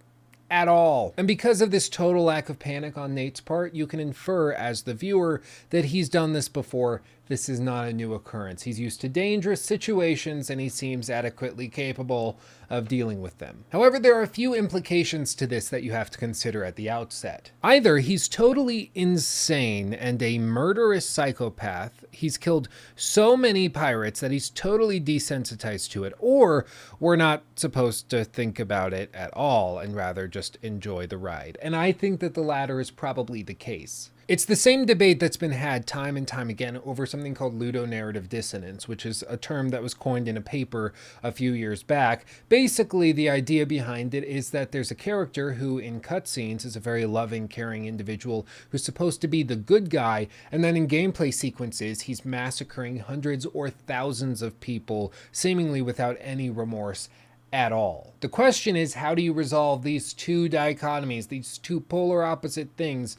at 0.51 0.69
all. 0.69 1.15
And 1.17 1.27
because 1.27 1.61
of 1.61 1.71
this 1.71 1.89
total 1.89 2.25
lack 2.25 2.49
of 2.49 2.59
panic 2.59 2.97
on 2.97 3.15
Nate's 3.15 3.41
part, 3.41 3.75
you 3.75 3.87
can 3.87 4.01
infer 4.01 4.53
as 4.53 4.83
the 4.83 4.95
viewer 4.95 5.43
that 5.71 5.87
he's 5.87 6.09
done 6.09 6.33
this 6.33 6.49
before 6.49 7.03
this 7.29 7.49
is 7.49 7.61
not 7.61 7.87
a 7.87 7.93
new 7.93 8.15
occurrence. 8.15 8.63
He's 8.63 8.81
used 8.81 9.01
to 9.03 9.09
dangerous 9.09 9.63
situations 9.63 10.51
and 10.51 10.61
he 10.61 10.69
seems 10.69 11.11
adequately 11.11 11.69
capable 11.69 12.39
of 12.71 12.89
dealing 12.89 13.21
with 13.21 13.39
them. 13.39 13.65
However, 13.71 13.99
there 13.99 14.15
are 14.15 14.23
a 14.23 14.27
few 14.27 14.55
implications 14.55 15.35
to 15.37 15.47
this 15.47 15.69
that 15.69 15.83
you 15.83 15.93
have 15.93 16.11
to 16.11 16.19
consider 16.19 16.65
at 16.65 16.77
the 16.77 16.91
outset. 16.91 17.51
Either 17.63 17.99
he's 17.99 18.29
totally 18.29 18.91
insane 18.95 19.95
and 19.95 20.23
a 20.23 20.39
murderous 20.39 21.09
psychopath, 21.09 22.05
he's 22.11 22.37
killed 22.37 22.69
so 22.97 23.37
many 23.37 23.69
pirates 23.69 24.21
that 24.21 24.31
he's 24.31 24.51
totally 24.51 25.01
desensitized 25.01 25.91
to 25.91 26.05
it, 26.05 26.15
or 26.19 26.67
we're 26.99 27.17
not 27.17 27.43
supposed 27.57 28.09
to 28.11 28.25
think 28.25 28.59
about 28.59 28.93
it 28.93 29.11
at 29.15 29.33
all 29.35 29.79
and 29.79 29.95
rather 29.95 30.27
just 30.27 30.57
enjoy 30.63 31.07
the 31.07 31.19
ride. 31.19 31.59
And 31.63 31.77
I 31.77 31.93
think 31.93 32.21
that 32.21 32.35
the 32.35 32.41
latter 32.41 32.81
is 32.81 32.91
probably 32.91 33.43
the 33.43 33.55
case. 33.55 34.11
It's 34.29 34.45
the 34.45 34.57
same 34.57 34.85
debate 34.85 35.21
that's 35.21 35.39
been 35.39 35.53
had 35.53 35.87
time 35.87 36.15
and 36.15 36.29
time 36.29 36.51
again 36.51 36.79
over 36.85 37.07
something 37.07 37.33
called 37.33 37.59
ludonarrative 37.59 38.29
dissonance, 38.29 38.87
which 38.87 39.07
is 39.07 39.25
a 39.27 39.39
term 39.39 39.71
that 39.71 39.83
was 39.83 39.95
coined 39.95 40.29
in 40.29 40.37
a 40.37 40.43
paper 40.43 40.93
a 41.23 41.33
few 41.33 41.53
years 41.53 41.83
back. 41.83 42.27
Basically, 42.51 43.11
the 43.11 43.31
idea 43.31 43.65
behind 43.65 44.13
it 44.13 44.25
is 44.25 44.51
that 44.51 44.71
there's 44.71 44.91
a 44.91 44.95
character 44.95 45.55
who, 45.55 45.79
in 45.79 46.03
cutscenes, 46.03 46.67
is 46.67 46.77
a 46.77 46.81
very 46.81 47.07
loving, 47.07 47.49
caring 47.49 47.87
individual 47.87 48.47
who's 48.69 48.85
supposed 48.85 49.23
to 49.23 49.29
be 49.29 49.43
the 49.43 49.57
good 49.57 49.89
guy, 49.89 50.29
and 50.53 50.63
then 50.63 50.77
in 50.77 50.87
gameplay 50.87 51.33
sequences, 51.33 52.03
he's 52.03 52.23
massacring 52.23 52.99
hundreds 52.99 53.47
or 53.47 53.71
thousands 53.71 54.43
of 54.43 54.61
people, 54.61 55.11
seemingly 55.33 55.81
without 55.81 56.19
any 56.21 56.51
remorse 56.51 57.09
at 57.51 57.73
all. 57.73 58.13
The 58.21 58.29
question 58.29 58.77
is 58.77 58.93
how 58.93 59.15
do 59.15 59.23
you 59.23 59.33
resolve 59.33 59.83
these 59.83 60.13
two 60.13 60.51
dichotomies, 60.51 61.29
these 61.29 61.57
two 61.57 61.81
polar 61.81 62.23
opposite 62.23 62.69
things? 62.77 63.17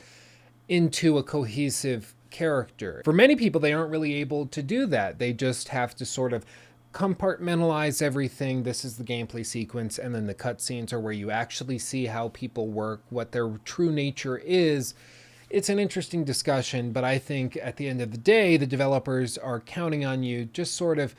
Into 0.70 1.18
a 1.18 1.24
cohesive 1.24 2.16
character. 2.30 3.02
For 3.04 3.12
many 3.12 3.36
people, 3.36 3.60
they 3.60 3.74
aren't 3.74 3.92
really 3.92 4.14
able 4.16 4.46
to 4.48 4.62
do 4.62 4.86
that. 4.86 5.20
They 5.20 5.34
just 5.34 5.70
have 5.70 5.96
to 5.96 6.06
sort 6.06 6.32
of 6.32 6.46
compartmentalize 6.94 8.02
everything. 8.02 8.64
This 8.64 8.86
is 8.86 8.98
the 8.98 9.04
gameplay 9.04 9.46
sequence, 9.46 10.00
and 10.00 10.14
then 10.14 10.28
the 10.28 10.34
cutscenes 10.34 10.94
are 10.94 11.00
where 11.00 11.14
you 11.14 11.32
actually 11.32 11.80
see 11.80 12.06
how 12.06 12.30
people 12.30 12.68
work, 12.68 13.02
what 13.10 13.32
their 13.32 13.50
true 13.66 13.92
nature 13.92 14.38
is. 14.38 14.94
It's 15.50 15.70
an 15.70 15.80
interesting 15.80 16.24
discussion, 16.24 16.92
but 16.92 17.04
I 17.04 17.18
think 17.18 17.58
at 17.62 17.78
the 17.78 17.88
end 17.88 18.02
of 18.02 18.12
the 18.12 18.18
day, 18.18 18.56
the 18.56 18.68
developers 18.68 19.38
are 19.38 19.60
counting 19.60 20.06
on 20.06 20.22
you 20.24 20.46
just 20.46 20.76
sort 20.76 21.00
of 21.00 21.16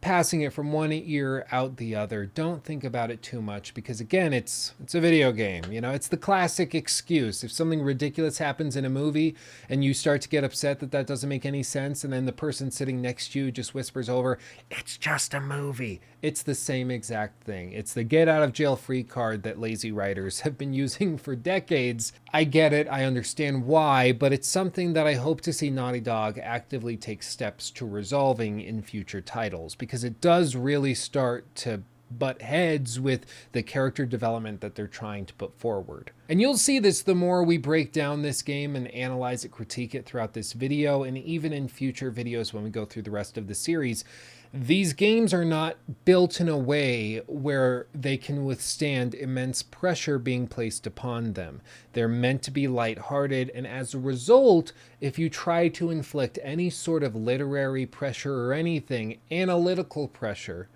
passing 0.00 0.42
it 0.42 0.52
from 0.52 0.72
one 0.72 0.92
ear 0.92 1.46
out 1.50 1.76
the 1.76 1.94
other. 1.94 2.26
Don't 2.26 2.62
think 2.62 2.84
about 2.84 3.10
it 3.10 3.22
too 3.22 3.42
much 3.42 3.74
because 3.74 4.00
again, 4.00 4.32
it's 4.32 4.74
it's 4.80 4.94
a 4.94 5.00
video 5.00 5.32
game, 5.32 5.64
you 5.70 5.80
know. 5.80 5.90
It's 5.90 6.08
the 6.08 6.16
classic 6.16 6.74
excuse. 6.74 7.42
If 7.42 7.50
something 7.50 7.82
ridiculous 7.82 8.38
happens 8.38 8.76
in 8.76 8.84
a 8.84 8.90
movie 8.90 9.34
and 9.68 9.84
you 9.84 9.94
start 9.94 10.20
to 10.22 10.28
get 10.28 10.44
upset 10.44 10.80
that 10.80 10.92
that 10.92 11.06
doesn't 11.06 11.28
make 11.28 11.44
any 11.44 11.62
sense 11.62 12.04
and 12.04 12.12
then 12.12 12.26
the 12.26 12.32
person 12.32 12.70
sitting 12.70 13.02
next 13.02 13.32
to 13.32 13.40
you 13.40 13.50
just 13.50 13.74
whispers 13.74 14.08
over, 14.08 14.38
"It's 14.70 14.96
just 14.96 15.34
a 15.34 15.40
movie." 15.40 16.00
It's 16.20 16.42
the 16.42 16.54
same 16.56 16.90
exact 16.90 17.44
thing. 17.44 17.72
It's 17.72 17.94
the 17.94 18.02
get 18.02 18.26
out 18.26 18.42
of 18.42 18.52
jail 18.52 18.74
free 18.74 19.04
card 19.04 19.44
that 19.44 19.60
lazy 19.60 19.92
writers 19.92 20.40
have 20.42 20.58
been 20.58 20.72
using 20.72 21.16
for 21.16 21.36
decades. 21.36 22.12
I 22.32 22.44
get 22.44 22.72
it, 22.72 22.88
I 22.90 23.04
understand 23.04 23.66
why, 23.66 24.12
but 24.12 24.32
it's 24.32 24.48
something 24.48 24.94
that 24.94 25.06
I 25.06 25.14
hope 25.14 25.40
to 25.42 25.52
see 25.52 25.70
Naughty 25.70 26.00
Dog 26.00 26.38
actively 26.38 26.96
take 26.96 27.22
steps 27.22 27.70
to 27.72 27.86
resolving 27.86 28.60
in 28.60 28.82
future 28.82 29.20
titles 29.20 29.76
because 29.76 30.02
it 30.02 30.20
does 30.20 30.56
really 30.56 30.94
start 30.94 31.54
to 31.56 31.82
butt 32.10 32.42
heads 32.42 32.98
with 32.98 33.26
the 33.52 33.62
character 33.62 34.06
development 34.06 34.60
that 34.60 34.74
they're 34.74 34.86
trying 34.86 35.26
to 35.26 35.34
put 35.34 35.58
forward. 35.58 36.10
And 36.28 36.40
you'll 36.40 36.56
see 36.56 36.78
this 36.78 37.02
the 37.02 37.14
more 37.14 37.42
we 37.42 37.58
break 37.58 37.92
down 37.92 38.22
this 38.22 38.42
game 38.42 38.76
and 38.76 38.88
analyze 38.88 39.44
it, 39.44 39.50
critique 39.50 39.94
it 39.94 40.06
throughout 40.06 40.34
this 40.34 40.52
video, 40.52 41.02
and 41.02 41.16
even 41.18 41.52
in 41.52 41.68
future 41.68 42.12
videos 42.12 42.52
when 42.52 42.64
we 42.64 42.70
go 42.70 42.84
through 42.84 43.02
the 43.02 43.10
rest 43.10 43.38
of 43.38 43.46
the 43.46 43.54
series 43.54 44.04
these 44.52 44.94
games 44.94 45.34
are 45.34 45.44
not 45.44 45.76
built 46.04 46.40
in 46.40 46.48
a 46.48 46.56
way 46.56 47.18
where 47.26 47.86
they 47.94 48.16
can 48.16 48.44
withstand 48.44 49.14
immense 49.14 49.62
pressure 49.62 50.18
being 50.18 50.46
placed 50.46 50.86
upon 50.86 51.34
them. 51.34 51.60
They're 51.92 52.08
meant 52.08 52.42
to 52.44 52.50
be 52.50 52.66
lighthearted, 52.66 53.50
and 53.54 53.66
as 53.66 53.92
a 53.92 53.98
result, 53.98 54.72
if 55.00 55.18
you 55.18 55.28
try 55.28 55.68
to 55.68 55.90
inflict 55.90 56.38
any 56.42 56.70
sort 56.70 57.02
of 57.02 57.14
literary 57.14 57.84
pressure 57.84 58.46
or 58.46 58.54
anything, 58.54 59.18
analytical 59.30 60.08
pressure, 60.08 60.68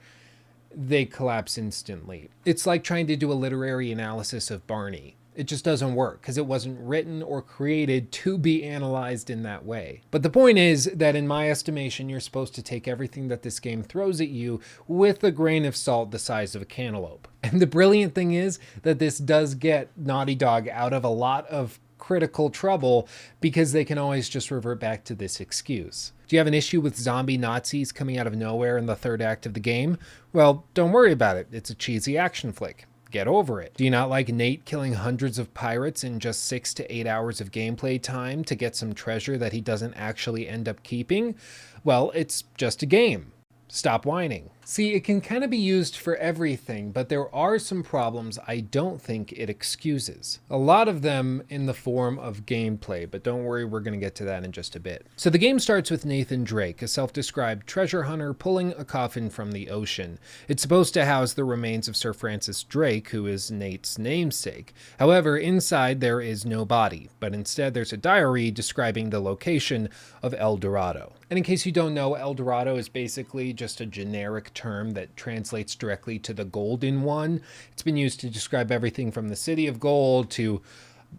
they 0.75 1.05
collapse 1.05 1.59
instantly. 1.59 2.31
It's 2.45 2.67
like 2.67 2.85
trying 2.85 3.07
to 3.09 3.17
do 3.17 3.33
a 3.33 3.35
literary 3.35 3.93
analysis 3.93 4.51
of 4.51 4.67
Barney. 4.67 5.17
It 5.35 5.45
just 5.45 5.65
doesn't 5.65 5.95
work 5.95 6.21
because 6.21 6.37
it 6.37 6.45
wasn't 6.45 6.79
written 6.79 7.23
or 7.23 7.41
created 7.41 8.13
to 8.13 8.37
be 8.37 8.65
analyzed 8.65 9.31
in 9.31 9.43
that 9.45 9.65
way. 9.65 10.03
But 10.11 10.23
the 10.23 10.29
point 10.29 10.59
is 10.59 10.91
that, 10.95 11.17
in 11.17 11.27
my 11.27 11.51
estimation, 11.51 12.11
you're 12.11 12.21
supposed 12.21 12.55
to 12.57 12.63
take 12.63 12.87
everything 12.87 13.29
that 13.29 13.43
this 13.43 13.59
game 13.59 13.83
throws 13.83 14.21
at 14.21 14.29
you 14.29 14.61
with 14.87 15.25
a 15.25 15.31
grain 15.31 15.65
of 15.65 15.75
salt 15.75 16.11
the 16.11 16.19
size 16.19 16.55
of 16.55 16.63
a 16.63 16.67
cantaloupe. 16.67 17.29
And 17.45 17.61
the 17.61 17.67
brilliant 17.67 18.15
thing 18.15 18.33
is 18.33 18.61
that 18.83 19.01
this 19.01 19.19
does 19.19 19.57
get 19.57 19.91
Naughty 19.97 20.37
Dog 20.37 20.69
out 20.69 20.93
of 20.93 21.03
a 21.03 21.09
lot 21.09 21.45
of 21.49 21.81
critical 22.03 22.51
trouble 22.51 23.07
because 23.41 23.71
they 23.71 23.85
can 23.85 23.97
always 23.97 24.29
just 24.29 24.51
revert 24.51 24.81
back 24.81 25.05
to 25.05 25.15
this 25.15 25.39
excuse. 25.39 26.11
Do 26.27 26.35
you 26.35 26.41
have 26.41 26.49
an 26.49 26.53
issue 26.53 26.81
with 26.81 26.97
zombie 26.99 27.39
Nazis 27.39 27.93
coming 27.93 28.19
out 28.19 28.27
of 28.27 28.35
nowhere 28.35 28.77
in 28.77 28.87
the 28.87 28.97
third 28.97 29.23
act 29.23 29.47
of 29.47 29.55
the 29.55 29.61
game? 29.61 29.99
Well, 30.33 30.65
don't 30.75 30.91
worry 30.91 31.13
about 31.13 31.37
it. 31.37 31.47
It's 31.53 31.71
a 31.71 31.77
cheesy 31.77 32.19
action 32.19 32.51
flick. 32.53 32.87
Get 33.13 33.29
over 33.29 33.61
it. 33.61 33.75
Do 33.77 33.85
you 33.85 33.91
not 33.91 34.11
like 34.11 34.31
Nate 34.31 34.65
killing 34.65 34.95
hundreds 34.95 35.39
of 35.39 35.55
pirates 35.55 36.03
in 36.03 36.19
just 36.19 36.45
six 36.45 36.75
to 36.75 36.93
eight 36.93 37.07
hours 37.07 37.41
of 37.41 37.53
gameplay 37.53 38.03
time 38.03 38.43
to 38.45 38.57
get 38.57 38.75
some 38.75 38.95
treasure 38.95 39.39
that 39.39 39.53
he 39.53 39.61
doesn't 39.61 39.95
actually 39.95 40.49
end 40.49 40.69
up 40.69 40.83
keeping? 40.83 41.37
Well, 41.85 42.11
it's 42.17 42.43
just 42.57 42.83
a 42.83 42.87
game. 42.87 43.31
Stop 43.75 44.05
whining. 44.05 44.51
See, 44.67 44.93
it 44.93 45.03
can 45.03 45.23
kind 45.23 45.43
of 45.43 45.49
be 45.49 45.57
used 45.57 45.97
for 45.97 46.15
everything, 46.17 46.93
but 46.93 47.09
there 47.09 47.35
are 47.35 47.59
some 47.59 47.83
problems 47.83 48.39
I 48.47 48.61
don't 48.61 49.01
think 49.01 49.33
it 49.33 49.49
excuses. 49.49 50.41
A 50.51 50.59
lot 50.59 50.89
of 50.89 51.01
them 51.01 51.43
in 51.49 51.65
the 51.65 51.73
form 51.73 52.19
of 52.19 52.45
gameplay, 52.45 53.11
but 53.11 53.25
don't 53.25 53.45
worry, 53.45 53.65
we're 53.65 53.81
going 53.81 53.99
to 53.99 54.05
get 54.05 54.15
to 54.17 54.25
that 54.25 54.45
in 54.45 54.53
just 54.53 54.77
a 54.77 54.81
bit. 54.81 55.07
So 55.17 55.31
the 55.31 55.39
game 55.39 55.59
starts 55.59 55.91
with 55.91 56.05
Nathan 56.05 56.45
Drake, 56.45 56.83
a 56.83 56.87
self 56.87 57.15
described 57.15 57.67
treasure 57.67 58.03
hunter 58.03 58.35
pulling 58.35 58.73
a 58.73 58.85
coffin 58.85 59.31
from 59.31 59.53
the 59.53 59.71
ocean. 59.71 60.19
It's 60.49 60.61
supposed 60.61 60.93
to 60.95 61.07
house 61.07 61.33
the 61.33 61.45
remains 61.45 61.89
of 61.89 61.97
Sir 61.97 62.13
Francis 62.13 62.63
Drake, 62.65 63.09
who 63.09 63.27
is 63.27 63.51
Nate's 63.51 63.99
namesake. 63.99 64.75
However, 64.99 65.39
inside 65.39 66.01
there 66.03 66.21
is 66.21 66.45
no 66.45 66.67
body, 66.67 67.09
but 67.21 67.33
instead 67.33 67.73
there's 67.73 67.95
a 67.95 67.97
diary 67.97 68.51
describing 68.51 69.09
the 69.09 69.21
location 69.21 69.89
of 70.23 70.35
El 70.35 70.59
Dorado. 70.59 71.15
And 71.33 71.39
in 71.39 71.45
case 71.45 71.65
you 71.65 71.73
don't 71.73 71.95
know, 71.95 72.13
El 72.13 72.35
Dorado 72.35 72.77
is 72.77 72.91
basically 72.91 73.55
just 73.55 73.81
a 73.81 73.87
generic 73.87 74.53
term 74.53 74.91
that 74.91 75.17
translates 75.17 75.75
directly 75.75 76.19
to 76.19 76.35
the 76.35 76.45
golden 76.45 77.05
one. 77.05 77.41
It's 77.73 77.83
been 77.83 77.97
used 77.97 78.21
to 78.21 78.29
describe 78.29 78.71
everything 78.71 79.11
from 79.11 79.31
the 79.31 79.35
city 79.35 79.67
of 79.67 79.81
gold 79.81 80.29
to 80.33 80.61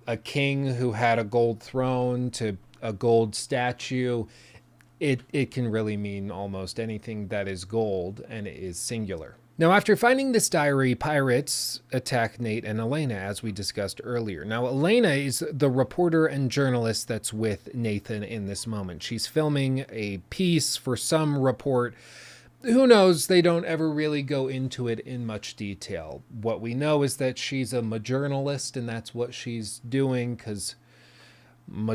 a 0.05 0.15
king 0.15 0.67
who 0.75 0.91
had 0.91 1.17
a 1.17 1.23
gold 1.23 1.63
throne 1.63 2.29
to 2.29 2.59
a 2.79 2.93
gold 2.93 3.33
statue. 3.33 4.25
It, 4.99 5.21
it 5.33 5.49
can 5.49 5.67
really 5.67 5.97
mean 5.97 6.29
almost 6.29 6.79
anything 6.79 7.29
that 7.29 7.47
is 7.47 7.65
gold 7.65 8.23
and 8.29 8.47
is 8.47 8.77
singular. 8.77 9.37
Now, 9.55 9.71
after 9.71 9.95
finding 9.95 10.31
this 10.31 10.49
diary, 10.49 10.95
pirates 10.95 11.81
attack 11.91 12.39
Nate 12.39 12.65
and 12.65 12.79
Elena, 12.79 13.13
as 13.13 13.43
we 13.43 13.51
discussed 13.51 14.01
earlier. 14.03 14.43
Now, 14.43 14.65
Elena 14.65 15.09
is 15.09 15.45
the 15.51 15.69
reporter 15.69 16.25
and 16.25 16.49
journalist 16.49 17.07
that's 17.07 17.31
with 17.31 17.73
Nathan 17.75 18.23
in 18.23 18.47
this 18.47 18.65
moment. 18.65 19.03
She's 19.03 19.27
filming 19.27 19.85
a 19.89 20.17
piece 20.29 20.75
for 20.75 20.97
some 20.97 21.37
report 21.37 21.93
who 22.63 22.87
knows? 22.87 23.27
They 23.27 23.41
don't 23.41 23.65
ever 23.65 23.91
really 23.91 24.23
go 24.23 24.47
into 24.47 24.87
it 24.87 25.01
in 25.01 25.25
much 25.25 25.55
detail. 25.55 26.23
What 26.29 26.61
we 26.61 26.73
know 26.73 27.03
is 27.03 27.17
that 27.17 27.37
she's 27.37 27.73
a 27.73 27.81
journalist, 27.99 28.77
and 28.77 28.87
that's 28.87 29.13
what 29.13 29.33
she's 29.33 29.79
doing 29.79 30.35
because 30.35 30.75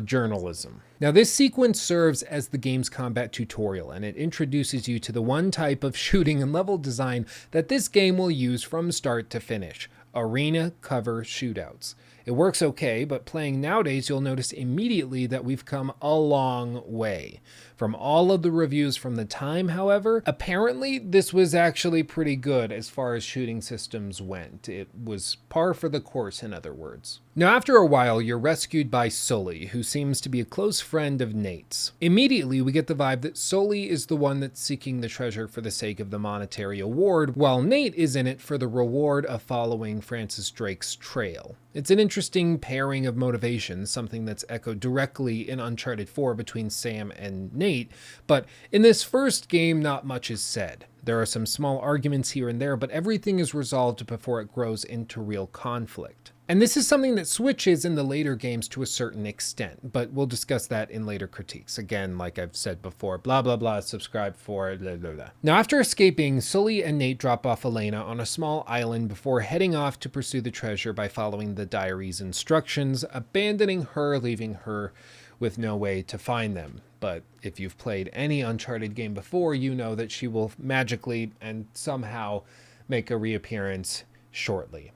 journalism. 0.05 0.83
Now, 1.01 1.11
this 1.11 1.33
sequence 1.33 1.81
serves 1.81 2.23
as 2.23 2.49
the 2.49 2.59
game's 2.59 2.89
combat 2.89 3.33
tutorial, 3.33 3.91
and 3.91 4.05
it 4.05 4.17
introduces 4.17 4.89
you 4.89 4.99
to 4.99 5.13
the 5.13 5.23
one 5.23 5.51
type 5.51 5.85
of 5.85 5.97
shooting 6.07 6.43
and 6.43 6.53
level 6.53 6.79
design 6.79 7.27
that 7.53 7.69
this 7.69 7.89
game 7.89 8.19
will 8.19 8.31
use 8.31 8.63
from 8.63 8.93
start 8.93 9.31
to 9.31 9.41
finish 9.41 9.89
arena 10.15 10.73
cover 10.81 11.23
shootouts. 11.23 11.95
It 12.29 12.37
works 12.37 12.61
okay, 12.61 13.07
but 13.07 13.25
playing 13.25 13.59
nowadays, 13.59 14.11
you'll 14.11 14.21
notice 14.21 14.53
immediately 14.53 15.25
that 15.29 15.47
we've 15.47 15.65
come 15.65 15.95
a 16.03 16.15
long 16.15 16.83
way. 16.85 17.41
From 17.75 17.95
all 17.95 18.31
of 18.31 18.43
the 18.43 18.51
reviews 18.51 18.99
from 18.99 19.17
the 19.17 19.25
time, 19.25 19.69
however, 19.69 20.23
apparently 20.27 20.99
this 20.99 21.33
was 21.33 21.55
actually 21.55 22.03
pretty 22.03 22.37
good 22.37 22.71
as 22.71 22.91
far 22.91 23.15
as 23.15 23.25
shooting 23.25 23.63
systems 23.63 24.21
went. 24.21 24.69
It 24.69 24.89
was 25.03 25.39
par 25.49 25.73
for 25.73 25.89
the 25.89 26.01
course, 26.01 26.43
in 26.43 26.53
other 26.53 26.75
words. 26.75 27.21
Now, 27.35 27.55
after 27.55 27.77
a 27.77 27.87
while, 27.87 28.21
you're 28.21 28.37
rescued 28.37 28.91
by 28.91 29.09
Sully, 29.09 29.67
who 29.67 29.85
seems 29.85 30.21
to 30.23 30.29
be 30.29 30.41
a 30.41 30.45
close 30.45 30.81
friend 30.81 31.23
of 31.23 31.37
Nate's. 31.37 31.93
Immediately, 32.01 32.61
we 32.61 32.73
get 32.73 32.89
the 32.89 32.97
vibe 32.97 33.23
that 33.23 33.39
Sully 33.39 33.89
is 33.89 34.07
the 34.07 34.17
one 34.17 34.41
that's 34.41 34.61
seeking 34.61 35.01
the 35.01 35.09
treasure 35.09 35.47
for 35.47 35.61
the 35.61 35.71
sake 35.71 36.01
of 36.01 36.11
the 36.11 36.19
monetary 36.19 36.81
award, 36.81 37.37
while 37.37 37.63
Nate 37.63 37.95
is 37.95 38.17
in 38.17 38.27
it 38.27 38.41
for 38.41 38.59
the 38.59 38.67
reward 38.67 39.25
of 39.27 39.41
following 39.41 40.01
Francis 40.01 40.51
Drake's 40.51 40.97
trail. 40.97 41.55
It's 41.79 41.93
an 41.93 42.01
interesting 42.01 42.59
pairing 42.59 43.07
of 43.07 43.17
motivations, 43.17 43.89
something 43.89 44.25
that's 44.25 44.45
echoed 44.49 44.81
directly 44.81 45.49
in 45.49 45.61
Uncharted 45.61 46.09
4 46.09 46.35
between 46.35 46.71
Sam 46.71 47.13
and 47.13 47.55
Nate, 47.55 47.93
but 48.27 48.47
in 48.73 48.83
this 48.83 49.05
first 49.05 49.49
game, 49.49 49.81
not 49.81 50.05
much 50.05 50.29
is 50.29 50.41
said. 50.41 50.87
There 51.05 51.21
are 51.21 51.25
some 51.25 51.47
small 51.47 51.79
arguments 51.79 52.31
here 52.33 52.49
and 52.49 52.61
there, 52.61 52.77
but 52.77 52.91
everything 52.91 53.39
is 53.39 53.55
resolved 53.55 54.09
before 54.09 54.41
it 54.41 54.53
grows 54.53 54.83
into 54.83 55.21
real 55.21 55.47
conflict. 55.47 56.33
And 56.50 56.62
this 56.62 56.78
is 56.78 56.88
something 56.88 57.14
that 57.17 57.28
switches 57.28 57.85
in 57.85 57.95
the 57.95 58.02
later 58.02 58.35
games 58.35 58.69
to 58.69 58.81
a 58.81 58.87
certain 58.87 59.26
extent, 59.26 59.93
but 59.93 60.11
we'll 60.12 60.25
discuss 60.25 60.67
that 60.69 60.90
in 60.90 61.05
later 61.05 61.26
critiques. 61.26 61.76
Again, 61.76 62.17
like 62.17 62.38
I've 62.38 62.57
said 62.57 62.81
before, 62.81 63.19
blah, 63.19 63.43
blah, 63.43 63.57
blah, 63.57 63.81
subscribe 63.81 64.35
for, 64.35 64.75
blah, 64.76 64.97
blah, 64.97 65.11
blah. 65.11 65.28
Now, 65.43 65.59
after 65.59 65.78
escaping, 65.78 66.40
Sully 66.40 66.83
and 66.83 66.97
Nate 66.97 67.19
drop 67.19 67.45
off 67.45 67.67
Elena 67.67 68.02
on 68.02 68.19
a 68.19 68.25
small 68.25 68.64
island 68.67 69.09
before 69.09 69.40
heading 69.40 69.76
off 69.76 70.00
to 70.00 70.09
pursue 70.09 70.40
the 70.40 70.50
treasure 70.50 70.95
by 70.95 71.07
following 71.07 71.55
the 71.55 71.67
diary's 71.67 72.19
instructions, 72.19 73.05
abandoning 73.12 73.83
her, 73.83 74.19
leaving 74.19 74.55
her 74.55 74.95
with 75.38 75.59
no 75.59 75.76
way 75.76 76.00
to 76.00 76.17
find 76.17 76.57
them. 76.57 76.81
But 76.99 77.25
if 77.43 77.61
you've 77.61 77.76
played 77.76 78.09
any 78.14 78.40
Uncharted 78.40 78.95
game 78.95 79.12
before, 79.12 79.55
you 79.55 79.75
know 79.75 79.95
that 79.95 80.11
she 80.11 80.26
will 80.26 80.52
magically 80.59 81.33
and 81.43 81.67
somehow 81.75 82.45
make 82.88 83.11
a 83.11 83.19
reappearance 83.19 84.05
shortly. 84.31 84.93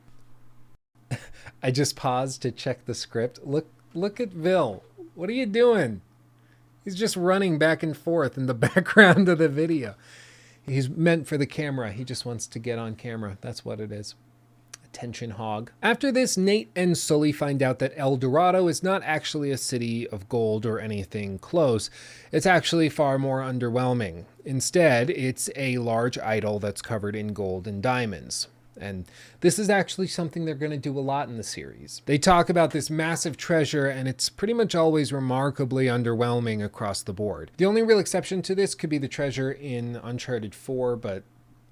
I 1.63 1.71
just 1.71 1.97
paused 1.97 2.43
to 2.43 2.51
check 2.51 2.85
the 2.87 2.95
script. 2.95 3.41
Look 3.45 3.67
look 3.95 4.21
at 4.21 4.31
Vil. 4.31 4.83
What 5.15 5.29
are 5.29 5.33
you 5.35 5.47
doing? 5.47 6.01
He's 6.85 6.95
just 6.97 7.17
running 7.17 7.59
back 7.59 7.83
and 7.83 7.97
forth 7.97 8.37
in 8.37 8.47
the 8.47 8.55
background 8.69 9.29
of 9.29 9.39
the 9.39 9.49
video. 9.49 9.95
He's 10.67 10.89
meant 10.89 11.27
for 11.27 11.37
the 11.37 11.47
camera. 11.47 11.93
He 11.93 12.05
just 12.05 12.25
wants 12.25 12.47
to 12.49 12.59
get 12.59 12.79
on 12.79 12.95
camera. 12.97 13.37
That's 13.41 13.65
what 13.65 13.81
it 13.81 13.93
is. 13.93 14.15
attention 14.85 15.31
hog. 15.31 15.71
After 15.83 16.13
this, 16.13 16.37
Nate 16.37 16.71
and 16.77 16.97
Sully 16.97 17.33
find 17.33 17.63
out 17.63 17.79
that 17.79 17.95
El 17.97 18.17
Dorado 18.17 18.69
is 18.69 18.83
not 18.83 19.03
actually 19.05 19.51
a 19.51 19.57
city 19.59 20.07
of 20.09 20.29
gold 20.29 20.67
or 20.67 20.79
anything 20.79 21.39
close. 21.39 21.89
It's 22.31 22.47
actually 22.47 22.89
far 22.91 23.19
more 23.19 23.41
underwhelming. 23.41 24.25
Instead, 24.45 25.11
it's 25.11 25.49
a 25.57 25.79
large 25.79 26.19
idol 26.19 26.59
that's 26.59 26.83
covered 26.83 27.17
in 27.17 27.33
gold 27.33 27.67
and 27.67 27.83
diamonds. 27.83 28.49
And 28.83 29.05
this 29.41 29.59
is 29.59 29.71
actually 29.71 30.09
something 30.09 30.45
they're 30.45 30.55
going 30.55 30.73
to 30.73 30.77
do 30.77 30.99
a 30.99 31.01
lot 31.01 31.29
in 31.29 31.37
the 31.37 31.43
series. 31.43 32.03
They 32.07 32.19
talk 32.19 32.51
about 32.51 32.73
this 32.73 32.91
massive 32.91 33.37
treasure, 33.37 33.87
and 33.87 34.09
it's 34.09 34.29
pretty 34.29 34.53
much 34.53 34.75
always 34.75 35.13
remarkably 35.13 35.87
underwhelming 35.87 36.65
across 36.65 37.03
the 37.03 37.13
board. 37.13 37.51
The 37.57 37.67
only 37.67 37.83
real 37.83 37.99
exception 37.99 38.43
to 38.43 38.55
this 38.55 38.75
could 38.75 38.91
be 38.91 38.99
the 38.99 39.09
treasure 39.09 39.53
in 39.53 39.97
Uncharted 40.03 40.55
4, 40.55 40.97
but 40.97 41.23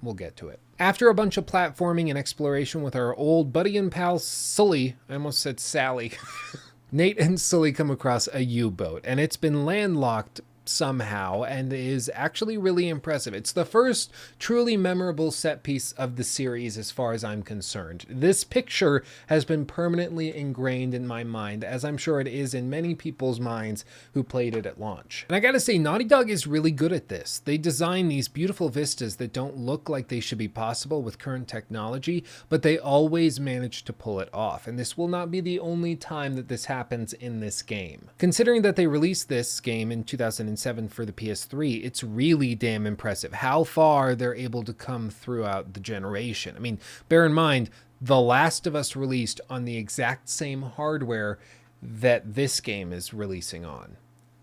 we'll 0.02 0.14
get 0.14 0.36
to 0.36 0.48
it. 0.48 0.60
After 0.78 1.08
a 1.08 1.14
bunch 1.14 1.36
of 1.36 1.46
platforming 1.46 2.08
and 2.08 2.18
exploration 2.18 2.82
with 2.82 2.96
our 2.96 3.14
old 3.16 3.52
buddy 3.52 3.76
and 3.76 3.92
pal 3.92 4.18
Sully, 4.18 4.96
I 5.08 5.14
almost 5.14 5.40
said 5.40 5.60
Sally. 5.60 6.12
Nate 6.92 7.18
and 7.18 7.40
Sully 7.40 7.72
come 7.72 7.90
across 7.90 8.28
a 8.32 8.42
U 8.42 8.70
boat, 8.70 9.02
and 9.04 9.20
it's 9.20 9.36
been 9.36 9.64
landlocked 9.64 10.40
somehow 10.70 11.42
and 11.42 11.72
is 11.72 12.10
actually 12.14 12.56
really 12.56 12.88
impressive. 12.88 13.34
It's 13.34 13.52
the 13.52 13.64
first 13.64 14.12
truly 14.38 14.76
memorable 14.76 15.30
set 15.30 15.62
piece 15.62 15.92
of 15.92 16.16
the 16.16 16.24
series 16.24 16.78
as 16.78 16.90
far 16.90 17.12
as 17.12 17.24
I'm 17.24 17.42
concerned. 17.42 18.06
This 18.08 18.44
picture 18.44 19.04
has 19.26 19.44
been 19.44 19.66
permanently 19.66 20.34
ingrained 20.34 20.94
in 20.94 21.06
my 21.06 21.24
mind, 21.24 21.64
as 21.64 21.84
I'm 21.84 21.96
sure 21.96 22.20
it 22.20 22.28
is 22.28 22.54
in 22.54 22.70
many 22.70 22.94
people's 22.94 23.40
minds 23.40 23.84
who 24.14 24.22
played 24.22 24.54
it 24.54 24.66
at 24.66 24.80
launch. 24.80 25.26
And 25.28 25.36
I 25.36 25.40
gotta 25.40 25.60
say, 25.60 25.78
Naughty 25.78 26.04
Dog 26.04 26.30
is 26.30 26.46
really 26.46 26.70
good 26.70 26.92
at 26.92 27.08
this. 27.08 27.40
They 27.40 27.58
design 27.58 28.08
these 28.08 28.28
beautiful 28.28 28.68
vistas 28.68 29.16
that 29.16 29.32
don't 29.32 29.56
look 29.56 29.88
like 29.88 30.08
they 30.08 30.20
should 30.20 30.38
be 30.38 30.48
possible 30.48 31.02
with 31.02 31.18
current 31.18 31.48
technology, 31.48 32.24
but 32.48 32.62
they 32.62 32.78
always 32.78 33.40
manage 33.40 33.84
to 33.84 33.92
pull 33.92 34.20
it 34.20 34.28
off. 34.32 34.66
And 34.66 34.78
this 34.78 34.96
will 34.96 35.08
not 35.08 35.30
be 35.30 35.40
the 35.40 35.58
only 35.58 35.96
time 35.96 36.34
that 36.34 36.48
this 36.48 36.66
happens 36.66 37.12
in 37.12 37.40
this 37.40 37.62
game. 37.62 38.10
Considering 38.18 38.62
that 38.62 38.76
they 38.76 38.86
released 38.86 39.28
this 39.28 39.60
game 39.60 39.90
in 39.90 40.04
2007, 40.04 40.59
7 40.60 40.88
for 40.88 41.04
the 41.04 41.12
PS3, 41.12 41.84
it's 41.84 42.04
really 42.04 42.54
damn 42.54 42.86
impressive 42.86 43.32
how 43.32 43.64
far 43.64 44.14
they're 44.14 44.34
able 44.34 44.62
to 44.64 44.72
come 44.72 45.10
throughout 45.10 45.74
the 45.74 45.80
generation. 45.80 46.54
I 46.56 46.60
mean, 46.60 46.78
bear 47.08 47.26
in 47.26 47.32
mind, 47.32 47.70
The 48.00 48.20
Last 48.20 48.66
of 48.66 48.76
Us 48.76 48.94
released 48.94 49.40
on 49.50 49.64
the 49.64 49.76
exact 49.76 50.28
same 50.28 50.62
hardware 50.62 51.38
that 51.82 52.34
this 52.34 52.60
game 52.60 52.92
is 52.92 53.14
releasing 53.14 53.64
on. 53.64 53.96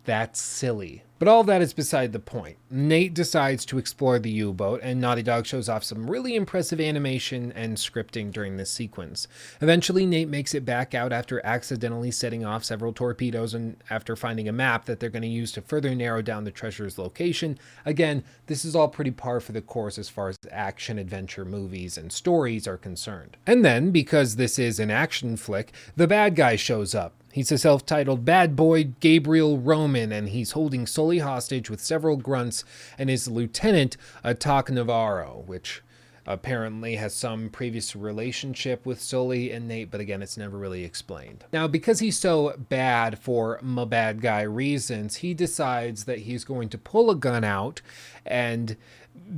That's 0.06 0.40
silly. 0.40 1.04
But 1.20 1.28
all 1.28 1.44
that 1.46 1.62
is 1.62 1.74
beside 1.74 2.14
the 2.14 2.20
point. 2.20 2.58
Nate 2.70 3.14
decides 3.14 3.66
to 3.66 3.80
explore 3.80 4.20
the 4.20 4.30
U 4.30 4.54
boat, 4.54 4.82
and 4.84 5.02
Naughty 5.02 5.24
Dog 5.24 5.48
shows 5.48 5.68
off 5.68 5.84
some 5.84 6.10
really 6.10 6.36
impressive 6.36 6.80
animation 6.80 7.52
and 7.54 7.78
scripting 7.78 8.32
during 8.32 8.58
this 8.58 8.70
sequence. 8.70 9.28
Eventually, 9.60 10.06
Nate 10.06 10.28
makes 10.28 10.54
it 10.54 10.66
back 10.66 10.94
out 10.94 11.12
after 11.12 11.44
accidentally 11.44 12.12
setting 12.12 12.46
off 12.46 12.64
several 12.64 12.94
torpedoes 12.94 13.54
and 13.56 13.78
after 13.90 14.16
finding 14.16 14.48
a 14.48 14.52
map 14.52 14.86
that 14.86 15.00
they're 15.00 15.10
going 15.10 15.22
to 15.24 15.28
use 15.28 15.52
to 15.54 15.62
further 15.62 15.96
narrow 15.96 16.22
down 16.22 16.44
the 16.44 16.52
treasure's 16.52 17.00
location. 17.00 17.58
Again, 17.86 18.24
this 18.46 18.64
is 18.64 18.76
all 18.76 18.88
pretty 18.88 19.12
par 19.12 19.40
for 19.40 19.54
the 19.54 19.62
course 19.62 19.98
as 19.98 20.10
far 20.10 20.30
as 20.30 20.38
action 20.52 21.00
adventure 21.00 21.46
movies 21.46 21.98
and 21.98 22.12
stories 22.12 22.68
are 22.68 22.78
concerned. 22.78 23.38
And 23.48 23.66
then, 23.66 23.92
because 23.92 24.36
this 24.36 24.60
is 24.60 24.80
an 24.80 24.92
action 24.92 25.36
flick, 25.38 25.72
the 25.96 26.08
bad 26.08 26.36
guy 26.36 26.58
shows 26.58 26.94
up. 26.94 27.14
He's 27.38 27.52
a 27.52 27.58
self 27.60 27.86
titled 27.86 28.26
bad 28.26 28.56
boy, 28.56 28.94
Gabriel 29.00 29.60
Roman, 29.60 30.12
and 30.12 30.30
he's 30.30 30.54
holding 30.54 30.88
Sully 31.08 31.20
hostage 31.20 31.70
with 31.70 31.80
several 31.80 32.18
grunts 32.18 32.66
and 32.98 33.10
his 33.10 33.30
lieutenant, 33.30 33.96
Atoq 34.26 34.70
Navarro, 34.70 35.42
which 35.46 35.82
apparently 36.26 36.98
has 36.98 37.16
some 37.16 37.48
previous 37.48 37.96
relationship 37.96 38.86
with 38.86 39.00
Sully 39.00 39.54
and 39.54 39.70
Nate, 39.70 39.90
but 39.90 40.02
again, 40.02 40.22
it's 40.22 40.36
never 40.36 40.58
really 40.58 40.84
explained. 40.84 41.46
Now, 41.54 41.66
because 41.66 42.00
he's 42.00 42.20
so 42.20 42.58
bad 42.58 43.20
for 43.20 43.58
my 43.62 43.86
bad 43.86 44.20
guy 44.20 44.42
reasons, 44.42 45.16
he 45.16 45.34
decides 45.34 46.04
that 46.04 46.20
he's 46.20 46.44
going 46.44 46.68
to 46.68 46.78
pull 46.78 47.10
a 47.10 47.16
gun 47.16 47.46
out 47.46 47.82
and 48.26 48.76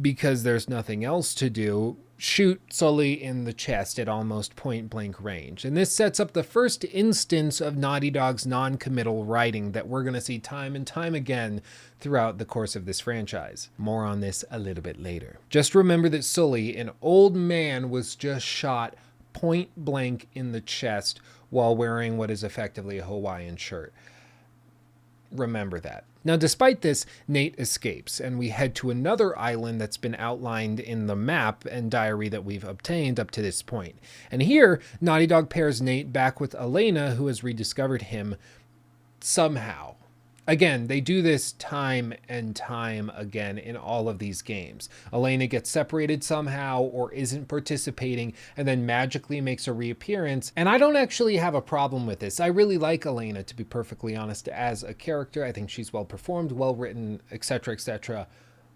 because 0.01 0.41
there's 0.41 0.67
nothing 0.67 1.03
else 1.03 1.35
to 1.35 1.51
do, 1.51 1.97
shoot 2.21 2.61
Sully 2.69 3.21
in 3.21 3.45
the 3.45 3.53
chest 3.53 3.97
at 3.97 4.09
almost 4.09 4.55
point 4.55 4.89
blank 4.89 5.21
range. 5.23 5.63
And 5.63 5.75
this 5.75 5.91
sets 5.91 6.19
up 6.19 6.33
the 6.33 6.43
first 6.43 6.83
instance 6.85 7.61
of 7.61 7.77
Naughty 7.77 8.09
Dog's 8.09 8.45
non 8.45 8.77
committal 8.77 9.23
writing 9.23 9.71
that 9.71 9.87
we're 9.87 10.03
going 10.03 10.13
to 10.13 10.21
see 10.21 10.37
time 10.37 10.75
and 10.75 10.85
time 10.85 11.15
again 11.15 11.61
throughout 11.99 12.37
the 12.37 12.45
course 12.45 12.75
of 12.75 12.85
this 12.85 12.99
franchise. 12.99 13.69
More 13.77 14.03
on 14.03 14.19
this 14.19 14.43
a 14.51 14.59
little 14.59 14.83
bit 14.83 15.01
later. 15.01 15.39
Just 15.49 15.73
remember 15.73 16.09
that 16.09 16.23
Sully, 16.23 16.75
an 16.75 16.91
old 17.01 17.35
man, 17.35 17.89
was 17.89 18.15
just 18.15 18.45
shot 18.45 18.95
point 19.31 19.69
blank 19.77 20.27
in 20.33 20.51
the 20.51 20.61
chest 20.61 21.21
while 21.49 21.75
wearing 21.75 22.17
what 22.17 22.29
is 22.29 22.43
effectively 22.43 22.97
a 22.97 23.05
Hawaiian 23.05 23.55
shirt. 23.55 23.93
Remember 25.31 25.79
that. 25.79 26.05
Now, 26.23 26.35
despite 26.35 26.81
this, 26.81 27.05
Nate 27.27 27.57
escapes, 27.57 28.19
and 28.19 28.37
we 28.37 28.49
head 28.49 28.75
to 28.75 28.89
another 28.89 29.37
island 29.37 29.79
that's 29.79 29.97
been 29.97 30.15
outlined 30.15 30.79
in 30.79 31.07
the 31.07 31.15
map 31.15 31.65
and 31.65 31.89
diary 31.89 32.27
that 32.29 32.43
we've 32.43 32.63
obtained 32.63 33.19
up 33.19 33.31
to 33.31 33.41
this 33.41 33.61
point. 33.61 33.95
And 34.29 34.41
here, 34.41 34.81
Naughty 34.99 35.27
Dog 35.27 35.49
pairs 35.49 35.81
Nate 35.81 36.11
back 36.11 36.39
with 36.39 36.55
Elena, 36.55 37.15
who 37.15 37.27
has 37.27 37.43
rediscovered 37.43 38.03
him 38.03 38.35
somehow 39.21 39.95
again, 40.49 40.87
they 40.87 40.99
do 40.99 41.21
this 41.21 41.51
time 41.53 42.11
and 42.27 42.55
time 42.55 43.11
again 43.15 43.59
in 43.59 43.77
all 43.77 44.09
of 44.09 44.17
these 44.17 44.41
games. 44.41 44.89
Elena 45.13 45.45
gets 45.45 45.69
separated 45.69 46.23
somehow 46.23 46.81
or 46.81 47.13
isn't 47.13 47.47
participating 47.47 48.33
and 48.57 48.67
then 48.67 48.83
magically 48.85 49.39
makes 49.41 49.67
a 49.67 49.73
reappearance. 49.73 50.51
And 50.55 50.67
I 50.67 50.79
don't 50.79 50.95
actually 50.95 51.37
have 51.37 51.53
a 51.53 51.61
problem 51.61 52.07
with 52.07 52.19
this. 52.19 52.39
I 52.39 52.47
really 52.47 52.79
like 52.79 53.05
Elena, 53.05 53.43
to 53.43 53.55
be 53.55 53.63
perfectly 53.63 54.15
honest, 54.15 54.47
as 54.47 54.81
a 54.83 54.95
character. 54.95 55.45
I 55.45 55.51
think 55.51 55.69
she's 55.69 55.93
well 55.93 56.05
performed, 56.05 56.51
well 56.51 56.73
written, 56.73 57.21
etc., 57.31 57.75
etc. 57.75 58.27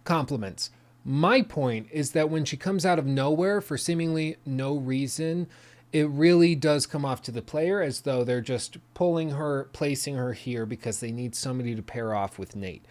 Compliments. 0.03 0.69
My 1.03 1.41
point 1.41 1.87
is 1.91 2.11
that 2.11 2.29
when 2.29 2.45
she 2.45 2.55
comes 2.55 2.85
out 2.85 2.99
of 2.99 3.05
nowhere 3.07 3.61
for 3.61 3.77
seemingly 3.77 4.37
no 4.45 4.77
reason, 4.77 5.47
it 5.93 6.09
really 6.09 6.55
does 6.55 6.87
come 6.87 7.05
off 7.05 7.21
to 7.21 7.31
the 7.31 7.43
player 7.43 7.81
as 7.81 8.01
though 8.01 8.23
they're 8.23 8.41
just 8.41 8.77
pulling 8.95 9.29
her, 9.29 9.69
placing 9.73 10.15
her 10.15 10.33
here 10.33 10.65
because 10.65 10.99
they 10.99 11.11
need 11.11 11.35
somebody 11.35 11.75
to 11.75 11.83
pair 11.83 12.15
off 12.15 12.39
with 12.39 12.55
Nate. 12.55 12.83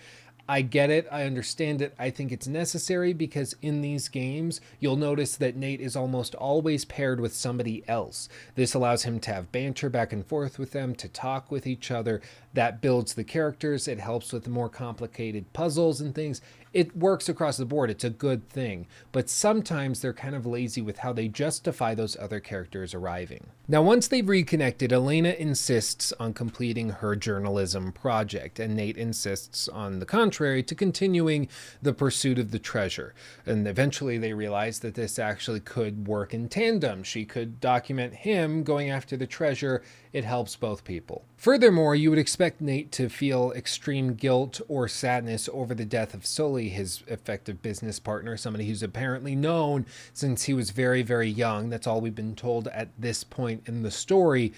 I 0.49 0.63
get 0.63 0.91
it. 0.91 1.07
I 1.11 1.25
understand 1.25 1.83
it. 1.83 1.95
I 1.99 2.11
think 2.11 2.31
it's 2.31 2.47
necessary 2.47 3.13
because 3.13 3.55
in 3.63 3.81
these 3.81 4.09
games, 4.09 4.61
you'll 4.81 4.97
notice 4.97 5.37
that 5.37 5.57
Nate 5.57 5.81
is 5.81 5.97
almost 5.97 6.35
always 6.35 6.85
paired 6.85 7.21
with 7.21 7.35
somebody 7.35 7.83
else. 7.89 8.29
This 8.55 8.75
allows 8.75 9.05
him 9.05 9.19
to 9.21 9.33
have 9.33 9.53
banter 9.53 9.89
back 9.89 10.13
and 10.13 10.27
forth 10.27 10.59
with 10.59 10.73
them, 10.73 10.95
to 10.97 11.09
talk 11.09 11.51
with 11.51 11.67
each 11.67 11.91
other. 11.91 12.21
That 12.55 12.81
builds 12.81 13.15
the 13.15 13.25
characters. 13.25 13.89
It 13.89 13.99
helps 13.99 14.33
with 14.33 14.49
more 14.49 14.69
complicated 14.69 15.53
puzzles 15.53 16.01
and 16.01 16.15
things 16.15 16.41
it 16.73 16.97
works 16.97 17.29
across 17.29 17.59
the 17.59 17.67
board. 17.67 17.91
It's 17.91 18.05
a 18.05 18.11
good 18.11 18.49
thing. 18.49 18.87
But 19.13 19.29
sometimes 19.29 20.01
they're 20.01 20.13
kind 20.13 20.35
of 20.35 20.47
lazy 20.47 20.81
with 20.81 20.99
how 20.99 21.13
they 21.13 21.29
justify 21.29 21.95
those 21.95 22.17
other 22.17 22.41
characters 22.41 22.95
arriving. 22.95 23.49
Now, 23.69 23.83
once 23.83 24.09
they've 24.09 24.29
reconnected, 24.29 24.93
Elena 24.93 25.31
insists 25.31 26.13
on 26.19 26.35
completing 26.35 26.91
her 26.91 27.15
journalism 27.15 27.93
project, 27.93 28.59
and 28.59 28.75
Nate 28.75 28.97
insists, 28.97 29.69
on 29.69 29.99
the 29.99 30.07
contrary, 30.07 30.63
to 30.65 30.75
continuing 30.75 31.49
the 31.81 31.93
pursuit 31.93 32.39
of 32.39 32.51
the 32.51 32.59
treasure. 32.59 33.15
And 33.47 33.67
eventually 33.69 34.19
they 34.19 34.33
realize 34.33 34.81
that 34.81 34.95
this 34.95 35.19
actually 35.19 35.61
could 35.61 36.07
work 36.09 36.35
in 36.35 36.49
tandem. 36.49 37.03
She 37.03 37.25
could 37.25 37.61
document 37.61 38.15
him 38.15 38.63
going 38.63 38.91
after 38.91 39.17
the 39.17 39.27
treasure 39.27 39.83
it 40.13 40.25
helps 40.25 40.57
both 40.57 40.85
people. 40.85 41.25
Furthermore, 41.43 41.97
you 41.97 42.09
would 42.09 42.21
expect 42.21 42.61
Nate 42.61 42.93
to 42.93 43.09
feel 43.09 43.51
extreme 43.57 44.15
guilt 44.15 44.61
or 44.69 44.87
sadness 44.87 45.49
over 45.53 45.75
the 45.75 45.85
death 45.85 46.15
of 46.15 46.25
Sully, 46.25 46.69
his 46.69 47.03
effective 47.09 47.61
business 47.61 47.99
partner, 47.99 48.37
somebody 48.37 48.69
who's 48.69 48.85
apparently 48.85 49.35
known 49.35 49.85
since 50.13 50.45
he 50.45 50.55
was 50.55 50.71
very, 50.71 51.03
very 51.03 51.29
young. 51.29 51.69
That's 51.69 51.89
all 51.89 52.01
we've 52.01 52.15
been 52.15 52.37
told 52.37 52.69
at 52.69 52.91
this 52.97 53.25
point 53.25 53.65
in 53.67 53.83
the 53.83 53.91
story 53.91 54.53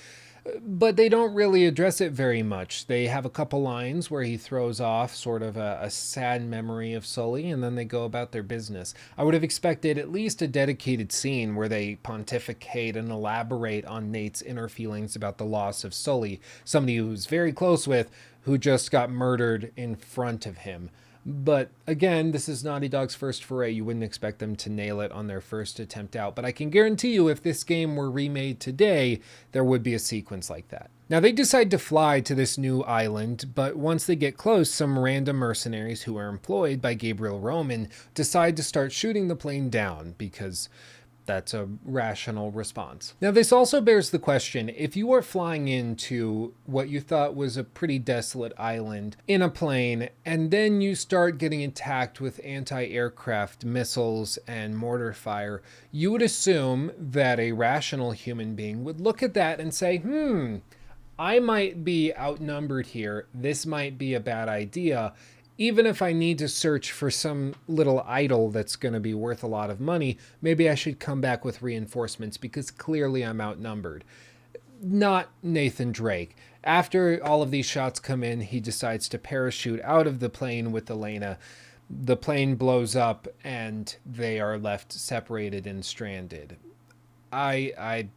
but 0.61 0.97
they 0.97 1.09
don't 1.09 1.35
really 1.35 1.65
address 1.65 2.01
it 2.01 2.13
very 2.13 2.43
much. 2.43 2.87
They 2.87 3.07
have 3.07 3.25
a 3.25 3.31
couple 3.31 3.63
lines 3.63 4.11
where 4.11 4.23
he 4.23 4.37
throws 4.37 4.79
off 4.79 5.15
sort 5.15 5.43
of 5.43 5.57
a, 5.57 5.79
a, 5.81 5.91
sad 5.91 6.45
memory 6.45 6.93
of 6.93 7.07
Sully, 7.07 7.51
and 7.51 7.63
then 7.63 7.77
they 7.77 7.85
go 7.85 8.05
about 8.05 8.33
their 8.33 8.43
business. 8.43 8.93
I 9.17 9.25
would 9.25 9.35
have 9.35 9.45
expected 9.45 9.97
at 9.97 10.13
least 10.13 10.43
a 10.43 10.49
dedicated 10.49 11.13
scene 11.13 11.55
where 11.55 11.69
they 11.69 11.97
pontificate 11.97 12.97
and 12.97 13.11
elaborate 13.11 13.87
on 13.87 14.13
Nate's 14.13 14.43
inner 14.43 14.69
feelings 14.69 15.17
about 15.17 15.39
the 15.39 15.47
loss 15.47 15.83
of 15.83 15.95
Sully, 15.95 16.41
somebody 16.65 16.97
who's 16.97 17.27
very 17.27 17.53
close 17.53 17.89
with, 17.89 18.11
who 18.43 18.59
just 18.59 18.91
got 18.91 19.11
murdered 19.11 19.73
in 19.77 19.97
front 19.97 20.45
of 20.45 20.59
him. 20.59 20.91
But 21.27 21.71
again, 21.87 22.33
this 22.33 22.49
is 22.49 22.63
Naughty 22.63 22.89
Dog's 22.89 23.15
first 23.15 23.45
foray. 23.45 23.71
You 23.71 23.85
wouldn't 23.85 24.05
expect 24.05 24.41
them 24.41 24.57
to 24.57 24.69
nail 24.69 25.01
it 25.01 25.11
on 25.11 25.27
their 25.27 25.41
first 25.41 25.81
attempt 25.81 26.17
out. 26.17 26.35
But 26.37 26.45
I 26.45 26.53
can 26.53 26.69
guarantee 26.69 27.15
you, 27.15 27.29
if 27.29 27.43
this 27.43 27.65
game 27.65 27.97
were 27.97 28.11
remade 28.11 28.61
today, 28.61 29.21
there 29.53 29.65
would 29.65 29.83
be 29.83 29.95
a 29.95 29.99
sequence 29.99 30.51
like 30.51 30.69
that. 30.69 30.91
Now, 31.09 31.21
they 31.21 31.33
decide 31.33 31.71
to 31.71 31.79
fly 31.79 32.21
to 32.21 32.35
this 32.35 32.59
new 32.59 32.83
island, 32.83 33.55
but 33.55 33.77
once 33.77 34.07
they 34.07 34.17
get 34.17 34.37
close, 34.37 34.71
some 34.71 34.99
random 34.99 35.37
mercenaries 35.37 36.03
who 36.03 36.17
are 36.17 36.29
employed 36.29 36.81
by 36.81 36.95
Gabriel 36.95 37.41
Roman 37.41 37.89
decide 38.15 38.57
to 38.57 38.63
start 38.63 38.93
shooting 38.93 39.29
the 39.29 39.37
plane 39.37 39.69
down 39.71 40.15
because 40.17 40.69
That's 41.27 41.55
a 41.55 41.69
rational 41.85 42.51
response. 42.51 43.15
Now, 43.21 43.31
this 43.31 43.53
also 43.53 43.81
bears 43.81 44.11
the 44.11 44.19
question 44.19 44.69
if 44.69 44.97
you 44.97 45.13
are 45.13 45.23
flying 45.23 45.69
into 45.69 46.55
what 46.67 46.89
you 46.89 47.01
thought 47.01 47.35
was 47.35 47.57
a 47.57 47.65
pretty 47.65 47.99
desolate 47.99 48.53
island 48.59 49.17
in 49.27 49.43
a 49.43 49.49
plane, 49.49 50.11
and 50.25 50.51
then 50.51 50.81
you 50.81 50.95
start 50.95 51.39
getting 51.39 51.63
attacked 51.63 52.21
with 52.21 52.41
anti 52.45 52.87
aircraft 52.89 53.65
missiles 53.65 54.39
and 54.47 54.77
mortar 54.77 55.13
fire, 55.13 55.63
you 55.91 56.13
would 56.13 56.23
assume 56.23 56.93
that 56.99 57.41
a 57.41 57.53
rational 57.53 58.13
human 58.13 58.55
being 58.55 58.85
would 58.85 59.01
look 59.01 59.23
at 59.23 59.35
that 59.35 59.61
and 59.61 59.73
say, 59.73 59.99
hmm, 59.99 60.57
I 61.19 61.39
might 61.39 61.85
be 61.85 62.13
outnumbered 62.15 62.87
here. 62.87 63.27
This 63.33 63.65
might 63.65 63.97
be 63.97 64.15
a 64.15 64.21
bad 64.21 64.49
idea 64.49 65.15
even 65.57 65.87
if 65.87 66.03
I 66.03 66.13
need 66.13 66.39
to 66.39 66.49
search 66.49 66.91
for 66.91 67.11
some 67.11 67.55
little 67.69 68.05
idol 68.07 68.51
that's 68.51 68.77
going 68.77 68.95
to 68.95 69.01
be 69.01 69.15
worth 69.15 69.43
a 69.43 69.49
lot 69.49 69.71
of 69.71 69.81
money, 69.81 70.19
maybe 70.43 70.69
I 70.69 70.75
should 70.75 70.99
come 70.99 71.21
back 71.21 71.45
with 71.45 71.63
reinforcements 71.63 72.37
because 72.37 72.71
clearly 72.71 73.23
I'm 73.23 73.41
outnumbered. 73.41 74.05
Not 74.83 75.29
Nathan 75.43 75.93
Drake. 75.93 76.37
After 76.65 77.23
all 77.23 77.43
of 77.43 77.51
these 77.51 77.67
shots 77.67 78.01
come 78.01 78.25
in, 78.25 78.41
he 78.41 78.59
decides 78.59 79.09
to 79.11 79.19
parachute 79.19 79.81
out 79.85 80.07
of 80.07 80.19
the 80.19 80.31
plane 80.31 80.73
with 80.73 80.91
Elena. 80.91 81.39
The 81.89 82.17
plane 82.17 82.57
blows 82.57 82.97
up 82.97 83.29
and 83.45 83.95
they 84.05 84.41
are 84.41 84.59
left 84.59 84.93
separated 84.93 85.67
and 85.67 85.85
stranded. 85.85 86.57
I 87.33 87.73
I 87.79 88.09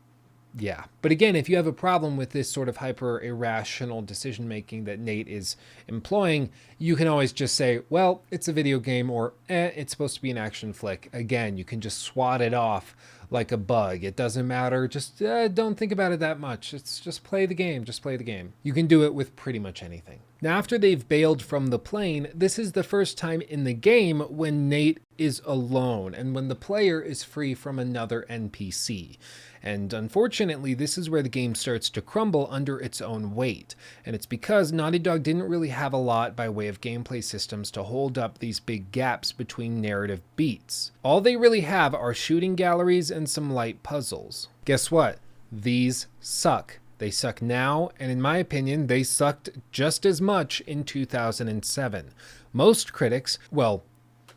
yeah. 0.59 0.85
But 1.01 1.11
again, 1.11 1.35
if 1.35 1.49
you 1.49 1.55
have 1.55 1.67
a 1.67 1.73
problem 1.73 2.17
with 2.17 2.31
this 2.31 2.49
sort 2.49 2.69
of 2.69 2.77
hyper 2.77 3.21
irrational 3.21 4.01
decision 4.01 4.47
making 4.47 4.85
that 4.85 4.99
Nate 4.99 5.27
is 5.27 5.55
employing, 5.87 6.49
you 6.77 6.95
can 6.95 7.07
always 7.07 7.31
just 7.31 7.55
say, 7.55 7.81
well, 7.89 8.23
it's 8.31 8.47
a 8.47 8.53
video 8.53 8.79
game 8.79 9.09
or 9.09 9.33
eh, 9.49 9.71
it's 9.75 9.91
supposed 9.91 10.15
to 10.15 10.21
be 10.21 10.31
an 10.31 10.37
action 10.37 10.73
flick. 10.73 11.09
Again, 11.13 11.57
you 11.57 11.63
can 11.63 11.81
just 11.81 11.99
swat 11.99 12.41
it 12.41 12.53
off 12.53 12.95
like 13.29 13.51
a 13.51 13.57
bug. 13.57 14.03
It 14.03 14.15
doesn't 14.15 14.47
matter. 14.47 14.87
Just 14.87 15.21
uh, 15.21 15.47
don't 15.47 15.75
think 15.75 15.91
about 15.91 16.11
it 16.11 16.19
that 16.19 16.39
much. 16.39 16.73
It's 16.73 16.99
just 16.99 17.23
play 17.23 17.45
the 17.45 17.53
game. 17.53 17.83
Just 17.83 18.01
play 18.01 18.15
the 18.17 18.23
game. 18.23 18.53
You 18.63 18.73
can 18.73 18.87
do 18.87 19.03
it 19.03 19.13
with 19.13 19.35
pretty 19.35 19.59
much 19.59 19.83
anything. 19.83 20.19
Now, 20.41 20.57
after 20.57 20.77
they've 20.77 21.07
bailed 21.07 21.41
from 21.41 21.67
the 21.67 21.79
plane, 21.79 22.27
this 22.33 22.59
is 22.59 22.73
the 22.73 22.83
first 22.83 23.17
time 23.17 23.41
in 23.41 23.63
the 23.63 23.73
game 23.73 24.19
when 24.21 24.69
Nate 24.69 24.99
is 25.17 25.41
alone 25.45 26.13
and 26.13 26.35
when 26.35 26.47
the 26.47 26.55
player 26.55 27.01
is 27.01 27.23
free 27.23 27.55
from 27.55 27.79
another 27.79 28.25
NPC. 28.29 29.17
And 29.67 29.91
unfortunately, 29.91 30.73
this 30.73 30.97
is 30.97 31.09
where 31.09 31.21
the 31.21 31.27
game 31.27 31.53
starts 31.53 31.89
to 31.89 32.01
crumble 32.01 32.47
under 32.49 32.79
its 32.79 33.01
own 33.01 33.35
weight. 33.35 33.75
And 34.05 34.15
it's 34.15 34.25
because 34.25 34.71
Naughty 34.71 34.97
Dog 34.97 35.23
didn't 35.23 35.49
really 35.49 35.67
have 35.67 35.91
a 35.91 35.97
lot 35.97 36.37
by 36.37 36.47
way 36.47 36.69
of 36.69 36.79
gameplay 36.79 37.21
systems 37.21 37.69
to 37.71 37.83
hold 37.83 38.17
up 38.17 38.37
these 38.39 38.61
big 38.61 38.93
gaps 38.93 39.33
between 39.33 39.81
narrative 39.81 40.21
beats. 40.37 40.93
All 41.03 41.19
they 41.19 41.35
really 41.35 41.61
have 41.61 41.93
are 41.93 42.13
shooting 42.13 42.55
galleries 42.55 43.11
and 43.11 43.29
some 43.29 43.51
light 43.51 43.83
puzzles. 43.83 44.47
Guess 44.63 44.89
what? 44.89 45.19
These 45.51 46.07
suck. 46.21 46.79
They 46.99 47.11
suck 47.11 47.41
now, 47.41 47.89
and 47.99 48.09
in 48.09 48.21
my 48.21 48.37
opinion, 48.37 48.87
they 48.87 49.03
sucked 49.03 49.49
just 49.73 50.05
as 50.05 50.21
much 50.21 50.61
in 50.61 50.85
2007. 50.85 52.11
Most 52.53 52.93
critics, 52.93 53.37
well, 53.51 53.83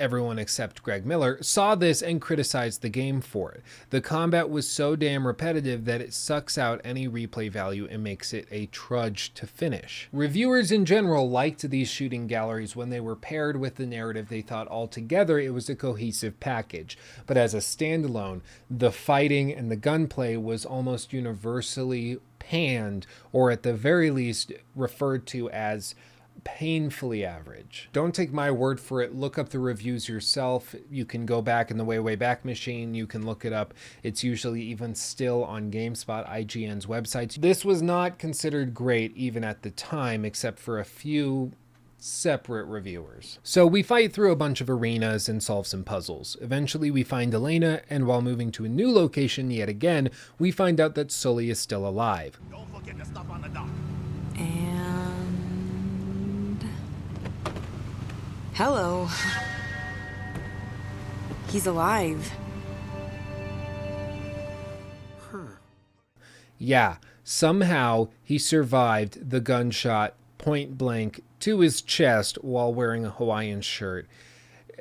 everyone 0.00 0.38
except 0.38 0.82
Greg 0.82 1.06
Miller, 1.06 1.40
saw 1.42 1.74
this 1.74 2.02
and 2.02 2.20
criticized 2.20 2.82
the 2.82 2.88
game 2.88 3.20
for 3.20 3.52
it. 3.52 3.62
The 3.90 4.00
combat 4.00 4.48
was 4.50 4.68
so 4.68 4.96
damn 4.96 5.26
repetitive 5.26 5.84
that 5.84 6.00
it 6.00 6.14
sucks 6.14 6.58
out 6.58 6.80
any 6.82 7.08
replay 7.08 7.50
value 7.50 7.86
and 7.90 8.02
makes 8.02 8.32
it 8.32 8.48
a 8.50 8.66
trudge 8.66 9.32
to 9.34 9.46
finish. 9.46 10.08
Reviewers 10.12 10.72
in 10.72 10.84
general 10.84 11.28
liked 11.28 11.68
these 11.68 11.88
shooting 11.88 12.26
galleries 12.26 12.74
when 12.74 12.90
they 12.90 13.00
were 13.00 13.14
paired 13.14 13.60
with 13.60 13.76
the 13.76 13.86
narrative 13.86 14.28
they 14.28 14.40
thought 14.40 14.68
altogether 14.68 15.38
it 15.38 15.52
was 15.52 15.68
a 15.68 15.76
cohesive 15.76 16.40
package, 16.40 16.96
but 17.26 17.36
as 17.36 17.54
a 17.54 17.58
standalone, 17.58 18.40
the 18.70 18.90
fighting 18.90 19.52
and 19.52 19.70
the 19.70 19.76
gunplay 19.76 20.36
was 20.36 20.64
almost 20.64 21.12
universally 21.12 22.18
panned, 22.38 23.06
or 23.32 23.50
at 23.50 23.62
the 23.62 23.74
very 23.74 24.10
least 24.10 24.52
referred 24.74 25.26
to 25.26 25.50
as 25.50 25.94
painfully 26.44 27.24
average. 27.24 27.88
Don't 27.92 28.14
take 28.14 28.32
my 28.32 28.50
word 28.50 28.80
for 28.80 29.02
it. 29.02 29.14
Look 29.14 29.38
up 29.38 29.50
the 29.50 29.58
reviews 29.58 30.08
yourself. 30.08 30.74
You 30.90 31.04
can 31.04 31.26
go 31.26 31.42
back 31.42 31.70
in 31.70 31.78
the 31.78 31.84
way, 31.84 31.98
way 31.98 32.16
back 32.16 32.44
machine. 32.44 32.94
You 32.94 33.06
can 33.06 33.24
look 33.24 33.44
it 33.44 33.52
up. 33.52 33.74
It's 34.02 34.24
usually 34.24 34.62
even 34.62 34.94
still 34.94 35.44
on 35.44 35.70
GameSpot, 35.70 36.28
IGN's 36.28 36.86
websites. 36.86 37.40
This 37.40 37.64
was 37.64 37.82
not 37.82 38.18
considered 38.18 38.74
great 38.74 39.16
even 39.16 39.44
at 39.44 39.62
the 39.62 39.70
time, 39.70 40.24
except 40.24 40.58
for 40.58 40.78
a 40.78 40.84
few 40.84 41.52
separate 42.00 42.64
reviewers. 42.64 43.38
So 43.42 43.66
we 43.66 43.82
fight 43.82 44.12
through 44.12 44.32
a 44.32 44.36
bunch 44.36 44.60
of 44.60 44.70
arenas 44.70 45.28
and 45.28 45.42
solve 45.42 45.66
some 45.66 45.84
puzzles. 45.84 46.36
Eventually 46.40 46.90
we 46.90 47.02
find 47.02 47.32
Elena, 47.34 47.82
and 47.90 48.06
while 48.06 48.22
moving 48.22 48.50
to 48.52 48.64
a 48.64 48.68
new 48.68 48.90
location 48.90 49.50
yet 49.50 49.68
again, 49.68 50.10
we 50.38 50.50
find 50.50 50.80
out 50.80 50.94
that 50.94 51.12
Sully 51.12 51.50
is 51.50 51.58
still 51.58 51.86
alive. 51.86 52.40
Don't 52.50 52.72
forget 52.74 52.98
to 52.98 53.04
stop 53.04 53.28
on 53.30 53.42
the 53.42 53.48
dock. 53.48 53.68
And. 54.36 54.89
Hello. 58.62 59.08
He's 61.48 61.66
alive. 61.66 62.30
Yeah, 66.58 66.96
somehow 67.24 68.08
he 68.22 68.36
survived 68.36 69.30
the 69.30 69.40
gunshot 69.40 70.12
point 70.36 70.76
blank 70.76 71.22
to 71.38 71.60
his 71.60 71.80
chest 71.80 72.36
while 72.44 72.74
wearing 72.74 73.06
a 73.06 73.10
Hawaiian 73.10 73.62
shirt 73.62 74.06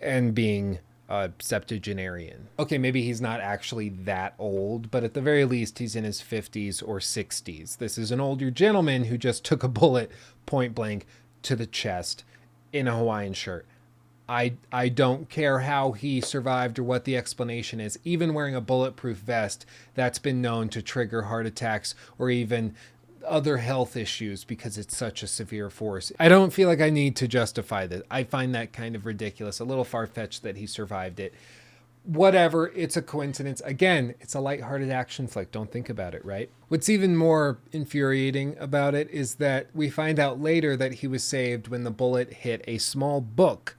and 0.02 0.36
being 0.36 0.80
a 1.08 1.32
septuagenarian. 1.40 2.50
Okay, 2.60 2.78
maybe 2.78 3.04
he's 3.04 3.22
not 3.22 3.40
actually 3.40 3.88
that 3.88 4.34
old, 4.38 4.92
but 4.92 5.06
at 5.06 5.14
the 5.14 5.22
very 5.22 5.46
least, 5.46 5.80
he's 5.80 5.96
in 5.96 6.04
his 6.04 6.22
50s 6.22 6.86
or 6.86 7.00
60s. 7.00 7.78
This 7.78 7.98
is 7.98 8.12
an 8.12 8.20
older 8.20 8.52
gentleman 8.52 9.06
who 9.06 9.18
just 9.18 9.46
took 9.46 9.64
a 9.64 9.70
bullet 9.70 10.12
point 10.46 10.76
blank 10.76 11.06
to 11.44 11.56
the 11.56 11.66
chest 11.66 12.26
in 12.72 12.88
a 12.88 12.96
Hawaiian 12.96 13.34
shirt. 13.34 13.66
I, 14.28 14.54
I 14.72 14.90
don't 14.90 15.28
care 15.28 15.60
how 15.60 15.94
he 15.94 16.22
survived 16.22 16.78
or 16.78 16.84
what 16.84 17.04
the 17.04 17.18
explanation 17.18 17.80
is. 17.80 17.98
Even 18.04 18.36
wearing 18.36 18.56
a 18.56 18.62
bulletproof 18.62 19.18
vest, 19.18 19.66
that's 19.96 20.20
been 20.20 20.40
known 20.40 20.70
to 20.70 20.84
trigger 20.84 21.24
heart 21.24 21.48
attacks 21.48 21.96
or 22.20 22.30
even 22.30 22.76
other 23.26 23.58
health 23.58 23.98
issues 23.98 24.44
because 24.44 24.78
it's 24.78 24.96
such 24.96 25.24
a 25.24 25.28
severe 25.28 25.70
force. 25.70 26.12
I 26.20 26.30
don't 26.30 26.54
feel 26.54 26.68
like 26.68 26.80
I 26.80 26.90
need 26.90 27.16
to 27.18 27.28
justify 27.28 27.88
that. 27.88 28.04
I 28.10 28.24
find 28.24 28.54
that 28.54 28.72
kind 28.72 28.96
of 28.96 29.06
ridiculous, 29.06 29.60
a 29.60 29.66
little 29.66 29.84
far 29.84 30.06
fetched 30.08 30.44
that 30.44 30.58
he 30.58 30.68
survived 30.68 31.20
it. 31.20 31.34
Whatever, 32.04 32.72
it's 32.76 32.98
a 32.98 33.02
coincidence. 33.02 33.62
Again, 33.66 34.16
it's 34.20 34.34
a 34.34 34.40
lighthearted 34.40 34.90
action 34.90 35.28
flick. 35.28 35.52
Don't 35.52 35.72
think 35.72 35.90
about 35.90 36.16
it, 36.16 36.24
right? 36.26 36.50
What's 36.68 36.90
even 36.90 37.16
more 37.16 37.60
infuriating 37.72 38.56
about 38.58 38.96
it 38.96 39.10
is 39.12 39.36
that 39.36 39.68
we 39.74 39.90
find 39.90 40.20
out 40.20 40.40
later 40.40 40.76
that 40.78 40.96
he 40.96 41.08
was 41.08 41.24
saved 41.24 41.68
when 41.68 41.84
the 41.84 41.92
bullet 41.92 42.34
hit 42.34 42.64
a 42.68 42.78
small 42.78 43.22
book 43.22 43.76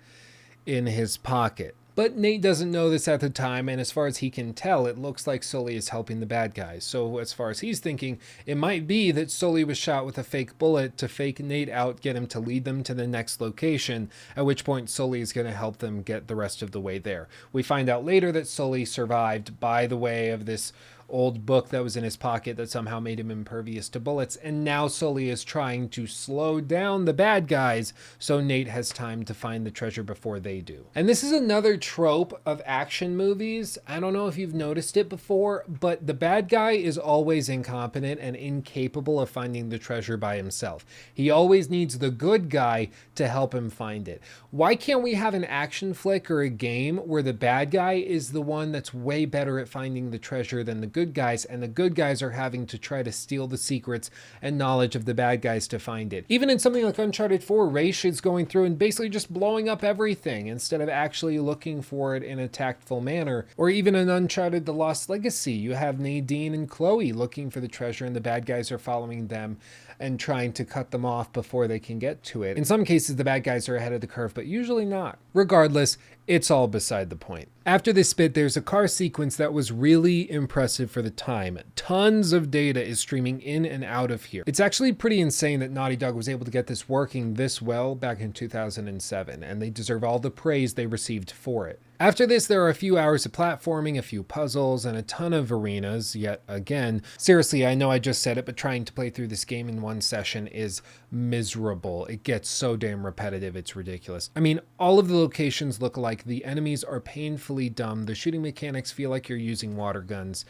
in 0.66 0.86
his 0.86 1.16
pocket. 1.16 1.74
But 1.94 2.16
Nate 2.16 2.40
doesn't 2.40 2.70
know 2.70 2.88
this 2.88 3.08
at 3.08 3.20
the 3.20 3.30
time, 3.30 3.68
and 3.68 3.80
as 3.80 3.90
far 3.90 4.06
as 4.06 4.18
he 4.18 4.30
can 4.30 4.54
tell, 4.54 4.86
it 4.86 4.98
looks 4.98 5.26
like 5.26 5.42
Sully 5.42 5.76
is 5.76 5.88
helping 5.88 6.20
the 6.20 6.26
bad 6.26 6.54
guys. 6.54 6.84
So, 6.84 7.18
as 7.18 7.32
far 7.32 7.50
as 7.50 7.60
he's 7.60 7.80
thinking, 7.80 8.18
it 8.46 8.56
might 8.56 8.86
be 8.86 9.10
that 9.10 9.30
Sully 9.30 9.64
was 9.64 9.76
shot 9.76 10.06
with 10.06 10.16
a 10.16 10.22
fake 10.22 10.56
bullet 10.58 10.96
to 10.98 11.08
fake 11.08 11.40
Nate 11.40 11.68
out, 11.68 12.00
get 12.00 12.16
him 12.16 12.26
to 12.28 12.40
lead 12.40 12.64
them 12.64 12.82
to 12.84 12.94
the 12.94 13.06
next 13.06 13.40
location, 13.40 14.10
at 14.36 14.46
which 14.46 14.64
point 14.64 14.88
Sully 14.88 15.20
is 15.20 15.32
going 15.32 15.46
to 15.46 15.52
help 15.52 15.78
them 15.78 16.02
get 16.02 16.28
the 16.28 16.36
rest 16.36 16.62
of 16.62 16.70
the 16.70 16.80
way 16.80 16.98
there. 16.98 17.28
We 17.52 17.62
find 17.62 17.88
out 17.88 18.04
later 18.04 18.30
that 18.32 18.46
Sully 18.46 18.84
survived 18.84 19.58
by 19.58 19.86
the 19.86 19.96
way 19.96 20.30
of 20.30 20.46
this 20.46 20.72
old 21.10 21.44
book 21.46 21.68
that 21.68 21.82
was 21.82 21.96
in 21.96 22.04
his 22.04 22.16
pocket 22.16 22.56
that 22.56 22.70
somehow 22.70 23.00
made 23.00 23.20
him 23.20 23.30
impervious 23.30 23.88
to 23.90 24.00
bullets, 24.00 24.36
and 24.36 24.64
now 24.64 24.88
Sully 24.88 25.28
is 25.28 25.44
trying 25.44 25.88
to 25.90 26.06
slow 26.06 26.60
down 26.60 27.04
the 27.04 27.12
bad 27.12 27.48
guys 27.48 27.92
so 28.18 28.40
Nate 28.40 28.68
has 28.68 28.90
time 28.90 29.24
to 29.24 29.34
find 29.34 29.66
the 29.66 29.70
treasure 29.70 30.02
before 30.02 30.40
they 30.40 30.60
do. 30.60 30.86
And 30.94 31.08
this 31.08 31.24
is 31.24 31.32
another 31.32 31.76
trope 31.76 32.40
of 32.46 32.62
action 32.64 33.16
movies. 33.16 33.78
I 33.86 34.00
don't 34.00 34.12
know 34.12 34.26
if 34.26 34.36
you've 34.36 34.54
noticed 34.54 34.96
it 34.96 35.08
before, 35.08 35.64
but 35.68 36.06
the 36.06 36.14
bad 36.14 36.48
guy 36.48 36.72
is 36.72 36.98
always 36.98 37.48
incompetent 37.48 38.20
and 38.20 38.36
incapable 38.36 39.20
of 39.20 39.30
finding 39.30 39.68
the 39.68 39.78
treasure 39.78 40.16
by 40.16 40.36
himself. 40.36 40.84
He 41.12 41.30
always 41.30 41.70
needs 41.70 41.98
the 41.98 42.10
good 42.10 42.50
guy 42.50 42.90
to 43.14 43.28
help 43.28 43.54
him 43.54 43.70
find 43.70 44.08
it. 44.08 44.22
Why 44.50 44.74
can't 44.76 45.02
we 45.02 45.14
have 45.14 45.34
an 45.34 45.44
action 45.44 45.94
flick 45.94 46.30
or 46.30 46.42
a 46.42 46.50
game 46.50 46.98
where 46.98 47.22
the 47.22 47.32
bad 47.32 47.70
guy 47.70 47.94
is 47.94 48.32
the 48.32 48.42
one 48.42 48.72
that's 48.72 48.92
way 48.92 49.24
better 49.24 49.58
at 49.58 49.68
finding 49.68 50.10
the 50.10 50.18
treasure 50.18 50.62
than 50.62 50.80
the 50.80 50.86
good 50.86 50.99
good 51.00 51.14
guys, 51.14 51.46
and 51.46 51.62
the 51.62 51.68
good 51.68 51.94
guys 51.94 52.20
are 52.20 52.32
having 52.32 52.66
to 52.66 52.76
try 52.76 53.02
to 53.02 53.10
steal 53.10 53.46
the 53.46 53.56
secrets 53.56 54.10
and 54.42 54.58
knowledge 54.58 54.94
of 54.94 55.06
the 55.06 55.14
bad 55.14 55.40
guys 55.40 55.66
to 55.68 55.78
find 55.78 56.12
it. 56.12 56.26
Even 56.28 56.50
in 56.50 56.58
something 56.58 56.84
like 56.84 56.98
Uncharted 56.98 57.42
4, 57.42 57.66
Rafe 57.66 58.04
is 58.04 58.20
going 58.20 58.44
through 58.44 58.64
and 58.64 58.78
basically 58.78 59.08
just 59.08 59.32
blowing 59.32 59.66
up 59.66 59.82
everything 59.82 60.48
instead 60.48 60.82
of 60.82 60.90
actually 60.90 61.38
looking 61.38 61.80
for 61.80 62.14
it 62.16 62.22
in 62.22 62.38
a 62.38 62.48
tactful 62.48 63.00
manner. 63.00 63.46
Or 63.56 63.70
even 63.70 63.94
in 63.94 64.10
Uncharted 64.10 64.66
The 64.66 64.74
Lost 64.74 65.08
Legacy, 65.08 65.54
you 65.54 65.72
have 65.72 65.98
Nadine 65.98 66.52
and 66.52 66.68
Chloe 66.68 67.14
looking 67.14 67.48
for 67.48 67.60
the 67.60 67.68
treasure, 67.68 68.04
and 68.04 68.14
the 68.14 68.20
bad 68.20 68.44
guys 68.44 68.70
are 68.70 68.78
following 68.78 69.28
them 69.28 69.56
and 69.98 70.20
trying 70.20 70.52
to 70.52 70.64
cut 70.66 70.90
them 70.90 71.06
off 71.06 71.32
before 71.32 71.66
they 71.66 71.78
can 71.78 71.98
get 71.98 72.22
to 72.24 72.42
it. 72.42 72.58
In 72.58 72.64
some 72.66 72.84
cases, 72.84 73.16
the 73.16 73.24
bad 73.24 73.44
guys 73.44 73.68
are 73.68 73.76
ahead 73.76 73.92
of 73.92 74.02
the 74.02 74.06
curve, 74.06 74.34
but 74.34 74.46
usually 74.46 74.84
not. 74.84 75.18
Regardless, 75.32 75.96
it's 76.26 76.50
all 76.50 76.68
beside 76.68 77.10
the 77.10 77.16
point. 77.16 77.48
After 77.70 77.92
this 77.92 78.12
bit, 78.14 78.34
there's 78.34 78.56
a 78.56 78.62
car 78.62 78.88
sequence 78.88 79.36
that 79.36 79.52
was 79.52 79.70
really 79.70 80.28
impressive 80.28 80.90
for 80.90 81.02
the 81.02 81.10
time. 81.10 81.56
Tons 81.76 82.32
of 82.32 82.50
data 82.50 82.84
is 82.84 82.98
streaming 82.98 83.40
in 83.40 83.64
and 83.64 83.84
out 83.84 84.10
of 84.10 84.24
here. 84.24 84.42
It's 84.48 84.58
actually 84.58 84.92
pretty 84.92 85.20
insane 85.20 85.60
that 85.60 85.70
Naughty 85.70 85.94
Dog 85.94 86.16
was 86.16 86.28
able 86.28 86.44
to 86.44 86.50
get 86.50 86.66
this 86.66 86.88
working 86.88 87.34
this 87.34 87.62
well 87.62 87.94
back 87.94 88.18
in 88.18 88.32
2007, 88.32 89.44
and 89.44 89.62
they 89.62 89.70
deserve 89.70 90.02
all 90.02 90.18
the 90.18 90.32
praise 90.32 90.74
they 90.74 90.86
received 90.86 91.30
for 91.30 91.68
it. 91.68 91.80
After 92.00 92.26
this, 92.26 92.46
there 92.46 92.64
are 92.64 92.70
a 92.70 92.74
few 92.74 92.96
hours 92.98 93.26
of 93.26 93.32
platforming, 93.32 93.98
a 93.98 94.02
few 94.02 94.22
puzzles, 94.22 94.86
and 94.86 94.96
a 94.96 95.02
ton 95.02 95.34
of 95.34 95.52
arenas, 95.52 96.16
yet 96.16 96.42
again. 96.48 97.02
Seriously, 97.18 97.66
I 97.66 97.74
know 97.74 97.90
I 97.90 97.98
just 97.98 98.22
said 98.22 98.38
it, 98.38 98.46
but 98.46 98.56
trying 98.56 98.86
to 98.86 98.92
play 98.92 99.10
through 99.10 99.28
this 99.28 99.44
game 99.44 99.68
in 99.68 99.82
one 99.82 100.00
session 100.00 100.46
is 100.46 100.80
miserable. 101.10 102.06
It 102.06 102.22
gets 102.22 102.48
so 102.48 102.76
damn 102.76 103.04
repetitive, 103.04 103.56
it's 103.56 103.76
ridiculous. 103.76 104.30
I 104.36 104.40
mean, 104.40 104.60
all 104.78 104.98
of 104.98 105.08
the 105.08 105.16
locations 105.16 105.80
look 105.80 105.96
alike, 105.96 106.24
the 106.24 106.44
enemies 106.44 106.84
are 106.84 107.00
painfully 107.00 107.68
dumb, 107.68 108.06
the 108.06 108.14
shooting 108.14 108.42
mechanics 108.42 108.92
feel 108.92 109.10
like 109.10 109.28
you're 109.28 109.38
using 109.38 109.76
water 109.76 110.02
guns. 110.02 110.44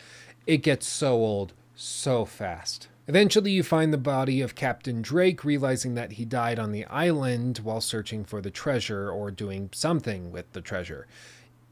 It 0.46 0.59
gets 0.59 0.87
so 0.87 1.14
old 1.14 1.53
so 1.75 2.25
fast. 2.25 2.88
Eventually, 3.09 3.51
you 3.51 3.62
find 3.62 3.92
the 3.92 3.99
body 3.99 4.40
of 4.40 4.55
Captain 4.55 5.03
Drake, 5.03 5.42
realizing 5.42 5.94
that 5.94 6.12
he 6.12 6.25
died 6.25 6.59
on 6.61 6.70
the 6.70 6.85
island 6.85 7.59
while 7.64 7.81
searching 7.81 8.25
for 8.25 8.40
the 8.40 8.51
treasure 8.51 9.11
or 9.11 9.31
doing 9.33 9.70
something 9.73 10.31
with 10.31 10.53
the 10.53 10.61
treasure. 10.61 11.09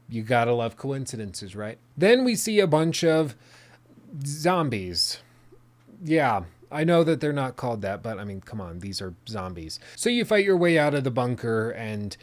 You 0.09 0.23
gotta 0.23 0.53
love 0.53 0.75
coincidences, 0.75 1.55
right? 1.55 1.77
Then 1.95 2.25
we 2.25 2.35
see 2.35 2.59
a 2.59 2.67
bunch 2.67 3.03
of 3.03 3.35
zombies. 4.25 5.19
Yeah, 6.03 6.43
I 6.71 6.83
know 6.83 7.03
that 7.03 7.19
they're 7.19 7.33
not 7.33 7.55
called 7.55 7.81
that, 7.81 8.03
but 8.03 8.19
I 8.19 8.23
mean, 8.23 8.41
come 8.41 8.61
on, 8.61 8.79
these 8.79 9.01
are 9.01 9.15
zombies. 9.27 9.79
So 9.95 10.09
you 10.09 10.25
fight 10.25 10.45
your 10.45 10.57
way 10.57 10.77
out 10.77 10.93
of 10.93 11.03
the 11.03 11.11
bunker 11.11 11.71
and 11.71 12.15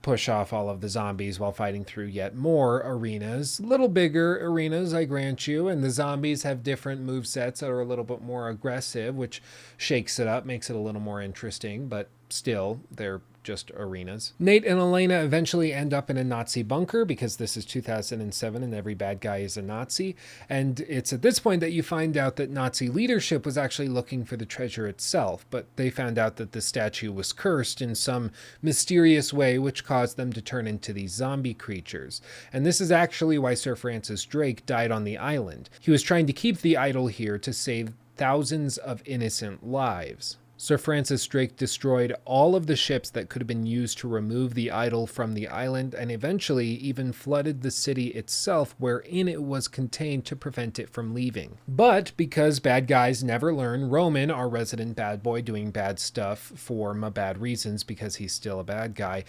push 0.00 0.28
off 0.28 0.52
all 0.52 0.70
of 0.70 0.80
the 0.80 0.88
zombies 0.88 1.40
while 1.40 1.52
fighting 1.52 1.84
through 1.84 2.06
yet 2.06 2.34
more 2.34 2.82
arenas. 2.84 3.60
Little 3.60 3.88
bigger 3.88 4.38
arenas, 4.44 4.94
I 4.94 5.04
grant 5.04 5.46
you, 5.46 5.68
and 5.68 5.82
the 5.82 5.90
zombies 5.90 6.44
have 6.44 6.62
different 6.62 7.00
move 7.00 7.26
sets 7.26 7.60
that 7.60 7.70
are 7.70 7.80
a 7.80 7.84
little 7.84 8.04
bit 8.04 8.22
more 8.22 8.48
aggressive, 8.48 9.16
which 9.16 9.42
shakes 9.76 10.18
it 10.18 10.28
up, 10.28 10.46
makes 10.46 10.70
it 10.70 10.76
a 10.76 10.80
little 10.80 11.00
more 11.00 11.20
interesting, 11.20 11.88
but 11.88 12.08
still, 12.32 12.80
they're 12.90 13.20
just 13.48 13.70
arenas. 13.74 14.34
Nate 14.38 14.66
and 14.66 14.78
Elena 14.78 15.22
eventually 15.24 15.72
end 15.72 15.94
up 15.94 16.10
in 16.10 16.18
a 16.18 16.22
Nazi 16.22 16.62
bunker 16.62 17.06
because 17.06 17.38
this 17.38 17.56
is 17.56 17.64
2007 17.64 18.62
and 18.62 18.74
every 18.74 18.92
bad 18.92 19.22
guy 19.22 19.38
is 19.38 19.56
a 19.56 19.62
Nazi. 19.62 20.16
And 20.50 20.80
it's 20.80 21.14
at 21.14 21.22
this 21.22 21.38
point 21.38 21.60
that 21.60 21.72
you 21.72 21.82
find 21.82 22.18
out 22.18 22.36
that 22.36 22.50
Nazi 22.50 22.88
leadership 22.90 23.46
was 23.46 23.56
actually 23.56 23.88
looking 23.88 24.22
for 24.22 24.36
the 24.36 24.44
treasure 24.44 24.86
itself, 24.86 25.46
but 25.48 25.66
they 25.76 25.88
found 25.88 26.18
out 26.18 26.36
that 26.36 26.52
the 26.52 26.60
statue 26.60 27.10
was 27.10 27.32
cursed 27.32 27.80
in 27.80 27.94
some 27.94 28.32
mysterious 28.60 29.32
way, 29.32 29.58
which 29.58 29.82
caused 29.82 30.18
them 30.18 30.30
to 30.34 30.42
turn 30.42 30.66
into 30.66 30.92
these 30.92 31.12
zombie 31.12 31.54
creatures. 31.54 32.20
And 32.52 32.66
this 32.66 32.82
is 32.82 32.92
actually 32.92 33.38
why 33.38 33.54
Sir 33.54 33.76
Francis 33.76 34.26
Drake 34.26 34.66
died 34.66 34.90
on 34.90 35.04
the 35.04 35.16
island. 35.16 35.70
He 35.80 35.90
was 35.90 36.02
trying 36.02 36.26
to 36.26 36.34
keep 36.34 36.60
the 36.60 36.76
idol 36.76 37.06
here 37.06 37.38
to 37.38 37.52
save 37.54 37.94
thousands 38.16 38.76
of 38.76 39.02
innocent 39.06 39.66
lives. 39.66 40.36
Sir 40.60 40.76
Francis 40.76 41.24
Drake 41.24 41.56
destroyed 41.56 42.12
all 42.24 42.56
of 42.56 42.66
the 42.66 42.74
ships 42.74 43.10
that 43.10 43.28
could 43.28 43.40
have 43.40 43.46
been 43.46 43.64
used 43.64 43.96
to 43.98 44.08
remove 44.08 44.54
the 44.54 44.72
idol 44.72 45.06
from 45.06 45.34
the 45.34 45.46
island 45.46 45.94
and 45.94 46.10
eventually 46.10 46.66
even 46.66 47.12
flooded 47.12 47.62
the 47.62 47.70
city 47.70 48.08
itself 48.08 48.74
wherein 48.76 49.28
it 49.28 49.44
was 49.44 49.68
contained 49.68 50.24
to 50.24 50.34
prevent 50.34 50.80
it 50.80 50.90
from 50.90 51.14
leaving. 51.14 51.58
But 51.68 52.10
because 52.16 52.58
bad 52.58 52.88
guys 52.88 53.22
never 53.22 53.54
learn, 53.54 53.88
Roman, 53.88 54.32
our 54.32 54.48
resident 54.48 54.96
bad 54.96 55.22
boy 55.22 55.42
doing 55.42 55.70
bad 55.70 56.00
stuff 56.00 56.40
for 56.40 56.92
my 56.92 57.10
bad 57.10 57.38
reasons 57.38 57.84
because 57.84 58.16
he's 58.16 58.32
still 58.32 58.58
a 58.58 58.64
bad 58.64 58.96
guy, 58.96 59.22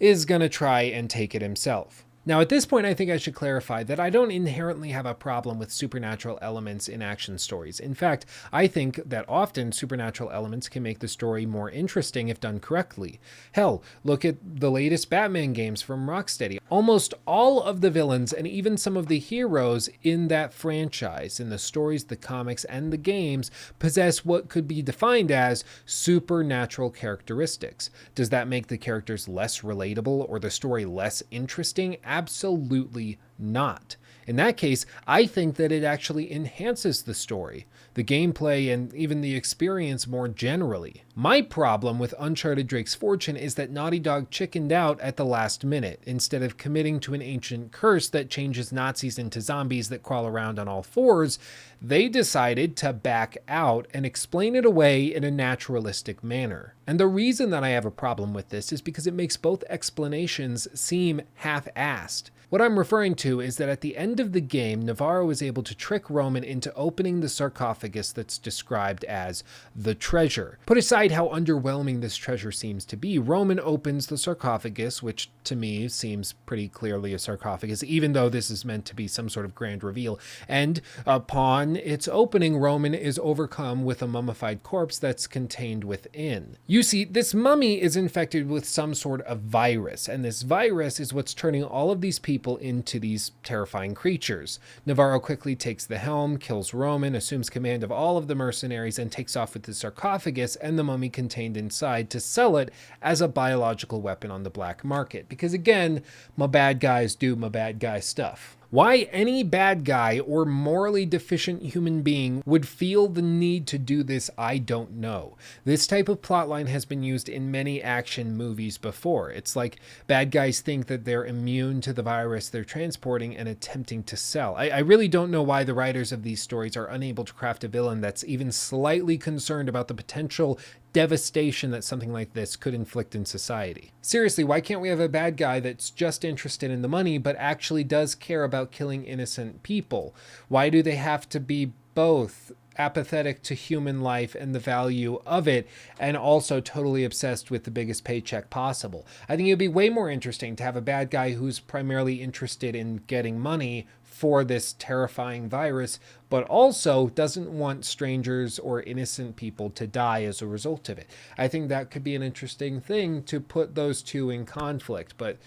is 0.00 0.24
gonna 0.24 0.48
try 0.48 0.82
and 0.82 1.08
take 1.08 1.36
it 1.36 1.42
himself. 1.42 2.04
Now, 2.24 2.40
at 2.40 2.50
this 2.50 2.66
point, 2.66 2.86
I 2.86 2.94
think 2.94 3.10
I 3.10 3.16
should 3.16 3.34
clarify 3.34 3.82
that 3.82 3.98
I 3.98 4.08
don't 4.08 4.30
inherently 4.30 4.90
have 4.90 5.06
a 5.06 5.14
problem 5.14 5.58
with 5.58 5.72
supernatural 5.72 6.38
elements 6.40 6.88
in 6.88 7.02
action 7.02 7.36
stories. 7.36 7.80
In 7.80 7.94
fact, 7.94 8.26
I 8.52 8.68
think 8.68 9.00
that 9.04 9.28
often 9.28 9.72
supernatural 9.72 10.30
elements 10.30 10.68
can 10.68 10.84
make 10.84 11.00
the 11.00 11.08
story 11.08 11.46
more 11.46 11.68
interesting 11.68 12.28
if 12.28 12.40
done 12.40 12.60
correctly. 12.60 13.18
Hell, 13.52 13.82
look 14.04 14.24
at 14.24 14.36
the 14.40 14.70
latest 14.70 15.10
Batman 15.10 15.52
games 15.52 15.82
from 15.82 16.06
Rocksteady. 16.06 16.60
Almost 16.70 17.12
all 17.26 17.60
of 17.60 17.80
the 17.80 17.90
villains 17.90 18.32
and 18.32 18.46
even 18.46 18.76
some 18.76 18.96
of 18.96 19.08
the 19.08 19.18
heroes 19.18 19.90
in 20.04 20.28
that 20.28 20.54
franchise, 20.54 21.40
in 21.40 21.50
the 21.50 21.58
stories, 21.58 22.04
the 22.04 22.14
comics, 22.14 22.64
and 22.66 22.92
the 22.92 22.96
games, 22.96 23.50
possess 23.80 24.24
what 24.24 24.48
could 24.48 24.68
be 24.68 24.80
defined 24.80 25.32
as 25.32 25.64
supernatural 25.86 26.90
characteristics. 26.90 27.90
Does 28.14 28.30
that 28.30 28.46
make 28.46 28.68
the 28.68 28.78
characters 28.78 29.26
less 29.26 29.62
relatable 29.62 30.28
or 30.28 30.38
the 30.38 30.52
story 30.52 30.84
less 30.84 31.20
interesting? 31.32 31.96
Absolutely 32.12 33.18
not. 33.38 33.96
In 34.26 34.36
that 34.36 34.56
case, 34.56 34.86
I 35.06 35.26
think 35.26 35.56
that 35.56 35.72
it 35.72 35.84
actually 35.84 36.32
enhances 36.32 37.02
the 37.02 37.14
story, 37.14 37.66
the 37.94 38.04
gameplay, 38.04 38.72
and 38.72 38.94
even 38.94 39.20
the 39.20 39.34
experience 39.34 40.06
more 40.06 40.28
generally. 40.28 41.02
My 41.14 41.42
problem 41.42 41.98
with 41.98 42.14
Uncharted 42.18 42.66
Drake's 42.66 42.94
Fortune 42.94 43.36
is 43.36 43.56
that 43.56 43.70
Naughty 43.70 43.98
Dog 43.98 44.30
chickened 44.30 44.72
out 44.72 45.00
at 45.00 45.16
the 45.16 45.24
last 45.24 45.64
minute. 45.64 46.00
Instead 46.06 46.42
of 46.42 46.56
committing 46.56 47.00
to 47.00 47.14
an 47.14 47.22
ancient 47.22 47.72
curse 47.72 48.08
that 48.10 48.30
changes 48.30 48.72
Nazis 48.72 49.18
into 49.18 49.40
zombies 49.40 49.88
that 49.88 50.02
crawl 50.02 50.26
around 50.26 50.58
on 50.58 50.68
all 50.68 50.82
fours, 50.82 51.38
they 51.80 52.08
decided 52.08 52.76
to 52.76 52.92
back 52.92 53.36
out 53.48 53.88
and 53.92 54.06
explain 54.06 54.54
it 54.54 54.64
away 54.64 55.04
in 55.04 55.24
a 55.24 55.30
naturalistic 55.30 56.22
manner. 56.22 56.74
And 56.86 56.98
the 56.98 57.08
reason 57.08 57.50
that 57.50 57.64
I 57.64 57.70
have 57.70 57.84
a 57.84 57.90
problem 57.90 58.32
with 58.32 58.50
this 58.50 58.72
is 58.72 58.80
because 58.80 59.06
it 59.06 59.14
makes 59.14 59.36
both 59.36 59.64
explanations 59.68 60.68
seem 60.78 61.22
half 61.36 61.66
assed. 61.74 62.30
What 62.52 62.60
I'm 62.60 62.78
referring 62.78 63.14
to 63.14 63.40
is 63.40 63.56
that 63.56 63.70
at 63.70 63.80
the 63.80 63.96
end 63.96 64.20
of 64.20 64.32
the 64.32 64.40
game, 64.42 64.82
Navarro 64.82 65.30
is 65.30 65.40
able 65.40 65.62
to 65.62 65.74
trick 65.74 66.10
Roman 66.10 66.44
into 66.44 66.70
opening 66.74 67.20
the 67.20 67.30
sarcophagus 67.30 68.12
that's 68.12 68.36
described 68.36 69.04
as 69.04 69.42
the 69.74 69.94
treasure. 69.94 70.58
Put 70.66 70.76
aside 70.76 71.12
how 71.12 71.28
underwhelming 71.28 72.02
this 72.02 72.14
treasure 72.14 72.52
seems 72.52 72.84
to 72.84 72.96
be, 72.98 73.18
Roman 73.18 73.58
opens 73.58 74.08
the 74.08 74.18
sarcophagus, 74.18 75.02
which 75.02 75.30
to 75.44 75.56
me 75.56 75.88
seems 75.88 76.34
pretty 76.44 76.68
clearly 76.68 77.14
a 77.14 77.18
sarcophagus, 77.18 77.82
even 77.84 78.12
though 78.12 78.28
this 78.28 78.50
is 78.50 78.66
meant 78.66 78.84
to 78.84 78.94
be 78.94 79.08
some 79.08 79.30
sort 79.30 79.46
of 79.46 79.54
grand 79.54 79.82
reveal. 79.82 80.20
And 80.46 80.82
upon 81.06 81.76
its 81.76 82.06
opening, 82.06 82.58
Roman 82.58 82.92
is 82.92 83.18
overcome 83.22 83.82
with 83.82 84.02
a 84.02 84.06
mummified 84.06 84.62
corpse 84.62 84.98
that's 84.98 85.26
contained 85.26 85.84
within. 85.84 86.58
You 86.66 86.82
see, 86.82 87.04
this 87.06 87.32
mummy 87.32 87.80
is 87.80 87.96
infected 87.96 88.46
with 88.46 88.66
some 88.66 88.92
sort 88.92 89.22
of 89.22 89.40
virus, 89.40 90.06
and 90.06 90.22
this 90.22 90.42
virus 90.42 91.00
is 91.00 91.14
what's 91.14 91.32
turning 91.32 91.64
all 91.64 91.90
of 91.90 92.02
these 92.02 92.18
people 92.18 92.41
people 92.42 92.56
into 92.56 92.98
these 92.98 93.30
terrifying 93.44 93.94
creatures. 93.94 94.58
Navarro 94.84 95.20
quickly 95.20 95.54
takes 95.54 95.86
the 95.86 95.98
helm, 95.98 96.38
kills 96.38 96.74
Roman, 96.74 97.14
assumes 97.14 97.48
command 97.48 97.84
of 97.84 97.92
all 97.92 98.16
of 98.16 98.26
the 98.26 98.34
mercenaries, 98.34 98.98
and 98.98 99.12
takes 99.12 99.36
off 99.36 99.54
with 99.54 99.62
the 99.62 99.72
sarcophagus 99.72 100.56
and 100.56 100.76
the 100.76 100.82
mummy 100.82 101.08
contained 101.08 101.56
inside 101.56 102.10
to 102.10 102.18
sell 102.18 102.56
it 102.56 102.72
as 103.00 103.20
a 103.20 103.28
biological 103.28 104.00
weapon 104.00 104.32
on 104.32 104.42
the 104.42 104.50
black 104.50 104.84
market. 104.84 105.28
Because 105.28 105.54
again, 105.54 106.02
my 106.36 106.48
bad 106.48 106.80
guys 106.80 107.14
do 107.14 107.36
my 107.36 107.48
bad 107.48 107.78
guy 107.78 108.00
stuff. 108.00 108.56
Why 108.72 109.06
any 109.12 109.42
bad 109.42 109.84
guy 109.84 110.20
or 110.20 110.46
morally 110.46 111.04
deficient 111.04 111.60
human 111.60 112.00
being 112.00 112.42
would 112.46 112.66
feel 112.66 113.06
the 113.06 113.20
need 113.20 113.66
to 113.66 113.76
do 113.76 114.02
this, 114.02 114.30
I 114.38 114.56
don't 114.56 114.92
know. 114.92 115.36
This 115.66 115.86
type 115.86 116.08
of 116.08 116.22
plotline 116.22 116.68
has 116.68 116.86
been 116.86 117.02
used 117.02 117.28
in 117.28 117.50
many 117.50 117.82
action 117.82 118.34
movies 118.34 118.78
before. 118.78 119.30
It's 119.30 119.54
like 119.54 119.76
bad 120.06 120.30
guys 120.30 120.60
think 120.60 120.86
that 120.86 121.04
they're 121.04 121.26
immune 121.26 121.82
to 121.82 121.92
the 121.92 122.02
virus 122.02 122.48
they're 122.48 122.64
transporting 122.64 123.36
and 123.36 123.46
attempting 123.46 124.04
to 124.04 124.16
sell. 124.16 124.56
I, 124.56 124.70
I 124.70 124.78
really 124.78 125.06
don't 125.06 125.30
know 125.30 125.42
why 125.42 125.64
the 125.64 125.74
writers 125.74 126.10
of 126.10 126.22
these 126.22 126.40
stories 126.40 126.74
are 126.74 126.86
unable 126.86 127.26
to 127.26 127.34
craft 127.34 127.64
a 127.64 127.68
villain 127.68 128.00
that's 128.00 128.24
even 128.24 128.50
slightly 128.50 129.18
concerned 129.18 129.68
about 129.68 129.88
the 129.88 129.94
potential 129.94 130.58
devastation 130.92 131.70
that 131.70 131.84
something 131.84 132.12
like 132.12 132.34
this 132.34 132.56
could 132.56 132.74
inflict 132.74 133.14
in 133.14 133.24
society. 133.24 133.92
Seriously, 134.02 134.44
why 134.44 134.60
can't 134.60 134.80
we 134.80 134.88
have 134.88 135.00
a 135.00 135.08
bad 135.08 135.36
guy 135.36 135.60
that's 135.60 135.90
just 135.90 136.24
interested 136.24 136.70
in 136.70 136.82
the 136.82 136.88
money 136.88 137.18
but 137.18 137.36
actually 137.38 137.84
does 137.84 138.14
care 138.14 138.44
about 138.44 138.72
killing 138.72 139.04
innocent 139.04 139.62
people? 139.62 140.14
Why 140.48 140.68
do 140.68 140.82
they 140.82 140.96
have 140.96 141.28
to 141.30 141.40
be 141.40 141.72
both 141.94 142.52
apathetic 142.78 143.42
to 143.42 143.54
human 143.54 144.00
life 144.00 144.34
and 144.34 144.54
the 144.54 144.60
value 144.60 145.20
of 145.26 145.46
it, 145.48 145.68
and 145.98 146.16
also 146.16 146.60
totally 146.60 147.04
obsessed 147.04 147.50
with 147.50 147.64
the 147.64 147.70
biggest 147.70 148.04
paycheck 148.04 148.50
possible. 148.50 149.06
I 149.28 149.36
think 149.36 149.48
it 149.48 149.52
would 149.52 149.58
be 149.58 149.68
way 149.68 149.88
more 149.88 150.10
interesting 150.10 150.56
to 150.56 150.62
have 150.62 150.76
a 150.76 150.80
bad 150.80 151.10
guy 151.10 151.32
who's 151.32 151.60
primarily 151.60 152.22
interested 152.22 152.74
in 152.74 153.02
getting 153.06 153.38
money 153.38 153.86
for 154.02 154.44
this 154.44 154.74
terrifying 154.78 155.48
virus, 155.48 155.98
but 156.30 156.44
also 156.44 157.08
doesn't 157.08 157.50
want 157.50 157.84
strangers 157.84 158.58
or 158.58 158.82
innocent 158.82 159.34
people 159.36 159.68
to 159.70 159.86
die 159.86 160.22
as 160.22 160.40
a 160.40 160.46
result 160.46 160.88
of 160.88 160.98
it. 160.98 161.10
I 161.36 161.48
think 161.48 161.68
that 161.68 161.90
could 161.90 162.04
be 162.04 162.14
an 162.14 162.22
interesting 162.22 162.80
thing 162.80 163.24
to 163.24 163.40
put 163.40 163.74
those 163.74 164.02
two 164.02 164.30
in 164.30 164.44
conflict, 164.44 165.14
but 165.16 165.38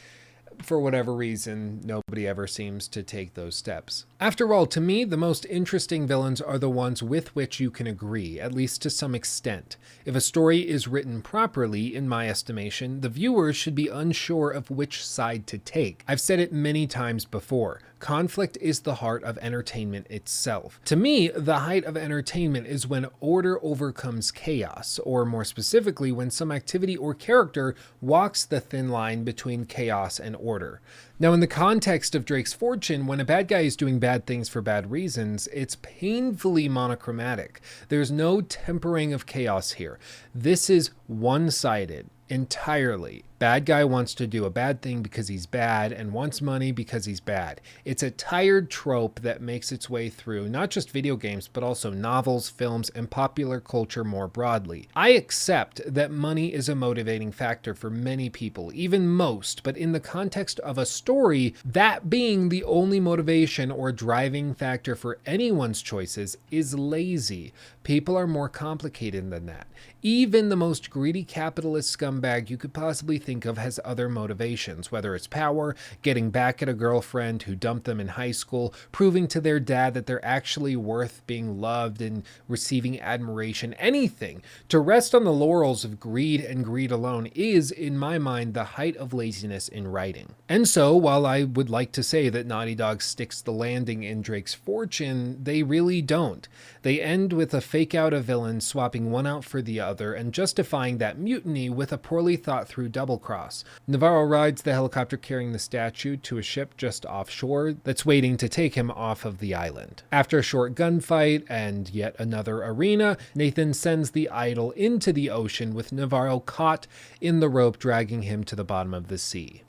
for 0.64 0.80
whatever 0.80 1.14
reason, 1.14 1.82
nobody 1.84 2.28
ever 2.28 2.48
seems 2.48 2.88
to 2.90 3.04
take 3.04 3.34
those 3.34 3.56
steps. 3.56 4.06
After 4.20 4.54
all, 4.54 4.66
to 4.68 4.82
me, 4.82 5.04
the 5.04 5.18
most 5.18 5.46
interesting 5.46 6.08
villains 6.08 6.42
are 6.42 6.58
the 6.58 6.70
ones 6.70 7.04
with 7.04 7.36
which 7.36 7.60
you 7.60 7.72
can 7.72 7.88
agree, 7.88 8.40
at 8.40 8.54
least 8.54 8.82
to 8.84 8.90
some 8.90 9.16
extent. 9.16 9.78
If 10.06 10.16
a 10.16 10.22
story 10.22 10.68
is 10.68 10.88
written 10.88 11.22
properly, 11.22 11.96
in 11.96 12.08
my 12.08 12.30
estimation, 12.30 13.02
the 13.02 13.10
viewers 13.10 13.56
should 13.56 13.76
be 13.76 13.88
unsure 13.88 14.52
of 14.52 14.70
which 14.70 15.06
side 15.06 15.48
to 15.48 15.58
take. 15.58 16.04
I've 16.08 16.22
said 16.22 16.40
it 16.40 16.54
many 16.54 16.88
times 16.88 17.26
before. 17.26 17.82
Conflict 18.06 18.56
is 18.62 18.82
the 18.82 18.94
heart 18.94 19.24
of 19.24 19.40
entertainment 19.40 20.06
itself. 20.12 20.80
To 20.86 20.96
me, 20.96 21.30
the 21.30 21.62
height 21.62 21.86
of 21.86 21.98
entertainment 21.98 22.68
is 22.68 22.86
when 22.86 23.08
order 23.20 23.58
overcomes 23.66 24.30
chaos, 24.30 25.00
or 25.00 25.26
more 25.26 25.44
specifically, 25.44 26.12
when 26.12 26.30
some 26.30 26.52
activity 26.52 26.96
or 26.96 27.16
character 27.16 27.74
walks 28.02 28.46
the 28.46 28.60
thin 28.60 28.90
line 28.90 29.24
between 29.24 29.66
chaos 29.66 30.20
and 30.20 30.36
order. 30.36 30.82
Now, 31.18 31.34
in 31.34 31.40
the 31.40 31.48
context 31.48 32.14
of 32.14 32.26
Drake's 32.26 32.54
fortune, 32.54 33.08
when 33.08 33.20
a 33.20 33.26
bad 33.26 33.48
guy 33.48 33.62
is 33.62 33.76
doing 33.76 33.98
bad 33.98 34.28
things 34.28 34.50
for 34.50 34.62
bad 34.62 34.92
reasons, 34.92 35.48
it's 35.48 35.78
painfully 35.82 36.70
monochromatic. 36.70 37.60
There's 37.90 38.12
no 38.12 38.40
tempering 38.40 39.14
of 39.14 39.26
chaos 39.26 39.72
here. 39.72 39.98
This 40.32 40.70
is 40.70 40.92
one 41.08 41.50
sided 41.50 42.12
entirely. 42.30 43.24
Bad 43.38 43.66
guy 43.66 43.84
wants 43.84 44.14
to 44.16 44.28
do 44.28 44.46
a 44.46 44.50
bad 44.50 44.82
thing 44.82 45.02
because 45.02 45.28
he's 45.28 45.46
bad 45.46 45.92
and 45.92 46.14
wants 46.14 46.42
money 46.42 46.72
because 46.72 47.04
he's 47.04 47.20
bad. 47.20 47.60
It's 47.84 48.02
a 48.02 48.10
tired 48.10 48.70
trope 48.70 49.20
that 49.22 49.42
makes 49.42 49.74
its 49.74 49.90
way 49.90 50.08
through 50.10 50.48
not 50.48 50.70
just 50.70 50.90
video 50.90 51.18
games, 51.18 51.50
but 51.50 51.62
also 51.62 51.90
novels, 51.90 52.48
films, 52.48 52.90
and 52.92 53.12
popular 53.12 53.60
culture 53.60 54.06
more 54.06 54.30
broadly. 54.30 54.88
I 54.96 55.10
accept 55.10 55.82
that 55.86 56.12
money 56.12 56.54
is 56.54 56.70
a 56.70 56.76
motivating 56.76 57.34
factor 57.34 57.74
for 57.74 57.90
many 57.90 58.30
people, 58.30 58.72
even 58.74 59.10
most, 59.10 59.64
but 59.64 59.76
in 59.76 59.92
the 59.92 60.00
context 60.00 60.62
of 60.62 60.78
a 60.78 60.86
story, 60.86 61.56
that 61.66 62.10
being 62.10 62.48
the 62.48 62.64
only 62.64 63.02
motivation 63.02 63.70
or 63.70 63.92
driving 63.92 64.54
factor 64.54 64.96
for 64.96 65.20
anyone's 65.26 65.82
choices 65.82 66.38
is 66.52 66.74
lazy. 66.74 67.52
People 67.84 68.18
are 68.18 68.28
more 68.28 68.50
complicated 68.50 69.30
than 69.30 69.46
that. 69.46 69.68
Even 70.02 70.48
the 70.48 70.56
most 70.56 70.90
greedy 70.90 71.24
capitalist 71.24 71.98
scumbag 71.98 72.50
you 72.50 72.58
could 72.58 72.74
possibly 72.74 73.20
think 73.26 73.46
of 73.46 73.58
has 73.58 73.80
other 73.84 74.08
motivations, 74.08 74.92
whether 74.92 75.16
it's 75.16 75.28
power, 75.28 75.76
getting 76.02 76.30
back 76.30 76.62
at 76.62 76.70
a 76.70 76.74
girlfriend 76.74 77.44
who 77.44 77.56
dumped 77.56 77.86
them 77.86 78.00
in 78.00 78.10
high 78.10 78.32
school, 78.32 78.74
proving 78.92 79.28
to 79.28 79.42
their 79.42 79.60
dad 79.60 79.94
that 79.96 80.06
they're 80.06 80.24
actually 80.24 80.76
worth 80.76 81.26
being 81.26 81.60
loved 81.60 82.02
and 82.02 82.24
receiving 82.48 83.02
admiration, 83.02 83.74
anything. 83.76 84.42
To 84.70 84.80
rest 84.80 85.16
on 85.16 85.24
the 85.24 85.34
laurels 85.34 85.84
of 85.84 86.00
greed 86.00 86.42
and 86.42 86.64
greed 86.64 86.92
alone 86.92 87.28
is, 87.34 87.72
in 87.72 87.98
my 87.98 88.18
mind, 88.20 88.54
the 88.54 88.64
height 88.64 88.96
of 88.98 89.14
laziness 89.14 89.68
in 89.68 89.88
writing. 89.88 90.36
And 90.48 90.70
so, 90.70 90.96
while 90.96 91.26
I 91.26 91.44
would 91.44 91.70
like 91.70 91.92
to 91.94 92.04
say 92.04 92.30
that 92.30 92.46
Naughty 92.46 92.76
Dog 92.76 93.02
sticks 93.02 93.42
the 93.42 93.52
landing 93.52 94.04
in 94.04 94.22
Drake's 94.22 94.54
fortune, 94.54 95.44
they 95.44 95.64
really 95.64 96.02
don't. 96.02 96.48
They 96.86 97.02
end 97.02 97.34
with 97.34 97.52
a 97.56 97.62
fake 97.62 97.96
out 97.96 98.14
a 98.14 98.20
villain 98.20 98.62
swapping 98.62 99.10
one 99.10 99.26
out 99.26 99.44
for 99.44 99.60
the 99.60 99.80
other 99.80 100.14
and 100.14 100.32
justifying 100.32 101.00
that 101.00 101.18
mutiny 101.18 101.68
with 101.68 101.92
a 101.92 101.98
poorly 101.98 102.38
thought 102.38 102.68
through 102.68 102.90
double 102.90 103.18
cross. 103.18 103.64
Navarro 103.88 104.24
rides 104.24 104.62
the 104.62 104.74
helicopter 104.74 105.18
carrying 105.18 105.52
the 105.52 105.58
statue 105.58 106.16
to 106.18 106.38
a 106.38 106.44
ship 106.44 106.78
just 106.78 107.04
offshore 107.08 107.74
that's 107.74 108.06
waiting 108.06 108.38
to 108.38 108.48
take 108.48 108.76
him 108.76 108.92
off 108.92 109.26
of 109.26 109.40
the 109.40 109.56
island. 109.56 110.04
After 110.12 110.38
a 110.38 110.44
short 110.44 110.76
gunfight 110.76 111.44
and 111.50 111.90
yet 111.90 112.16
another 112.20 112.64
arena, 112.64 113.18
Nathan 113.34 113.74
sends 113.74 114.12
the 114.12 114.30
idol 114.30 114.70
into 114.74 115.12
the 115.12 115.32
ocean 115.32 115.74
with 115.74 115.92
Navarro 115.92 116.40
caught 116.40 116.86
in 117.20 117.40
the 117.40 117.50
rope 117.50 117.80
dragging 117.80 118.22
him 118.22 118.44
to 118.44 118.56
the 118.56 118.64
bottom 118.64 118.94
of 118.94 119.08
the 119.08 119.18
sea. 119.18 119.64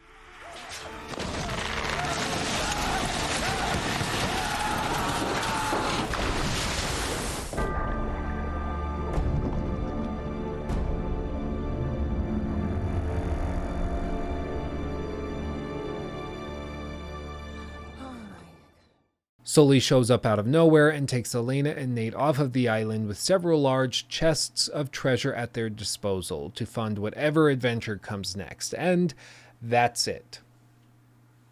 Sully 19.57 19.81
shows 19.81 20.11
up 20.11 20.27
out 20.27 20.39
of 20.39 20.47
nowhere 20.47 20.91
and 20.91 21.09
takes 21.09 21.35
Elena 21.35 21.71
and 21.71 21.95
Nate 21.95 22.15
off 22.15 22.39
of 22.39 22.53
the 22.53 22.69
island 22.69 23.09
with 23.09 23.19
several 23.19 23.63
large 23.63 24.07
chests 24.07 24.69
of 24.69 24.91
treasure 24.91 25.33
at 25.33 25.55
their 25.55 25.71
disposal 25.71 26.51
to 26.51 26.67
fund 26.67 26.99
whatever 26.99 27.49
adventure 27.49 27.97
comes 27.97 28.37
next. 28.37 28.75
And 28.75 29.15
that's 29.63 30.07
it. 30.07 30.41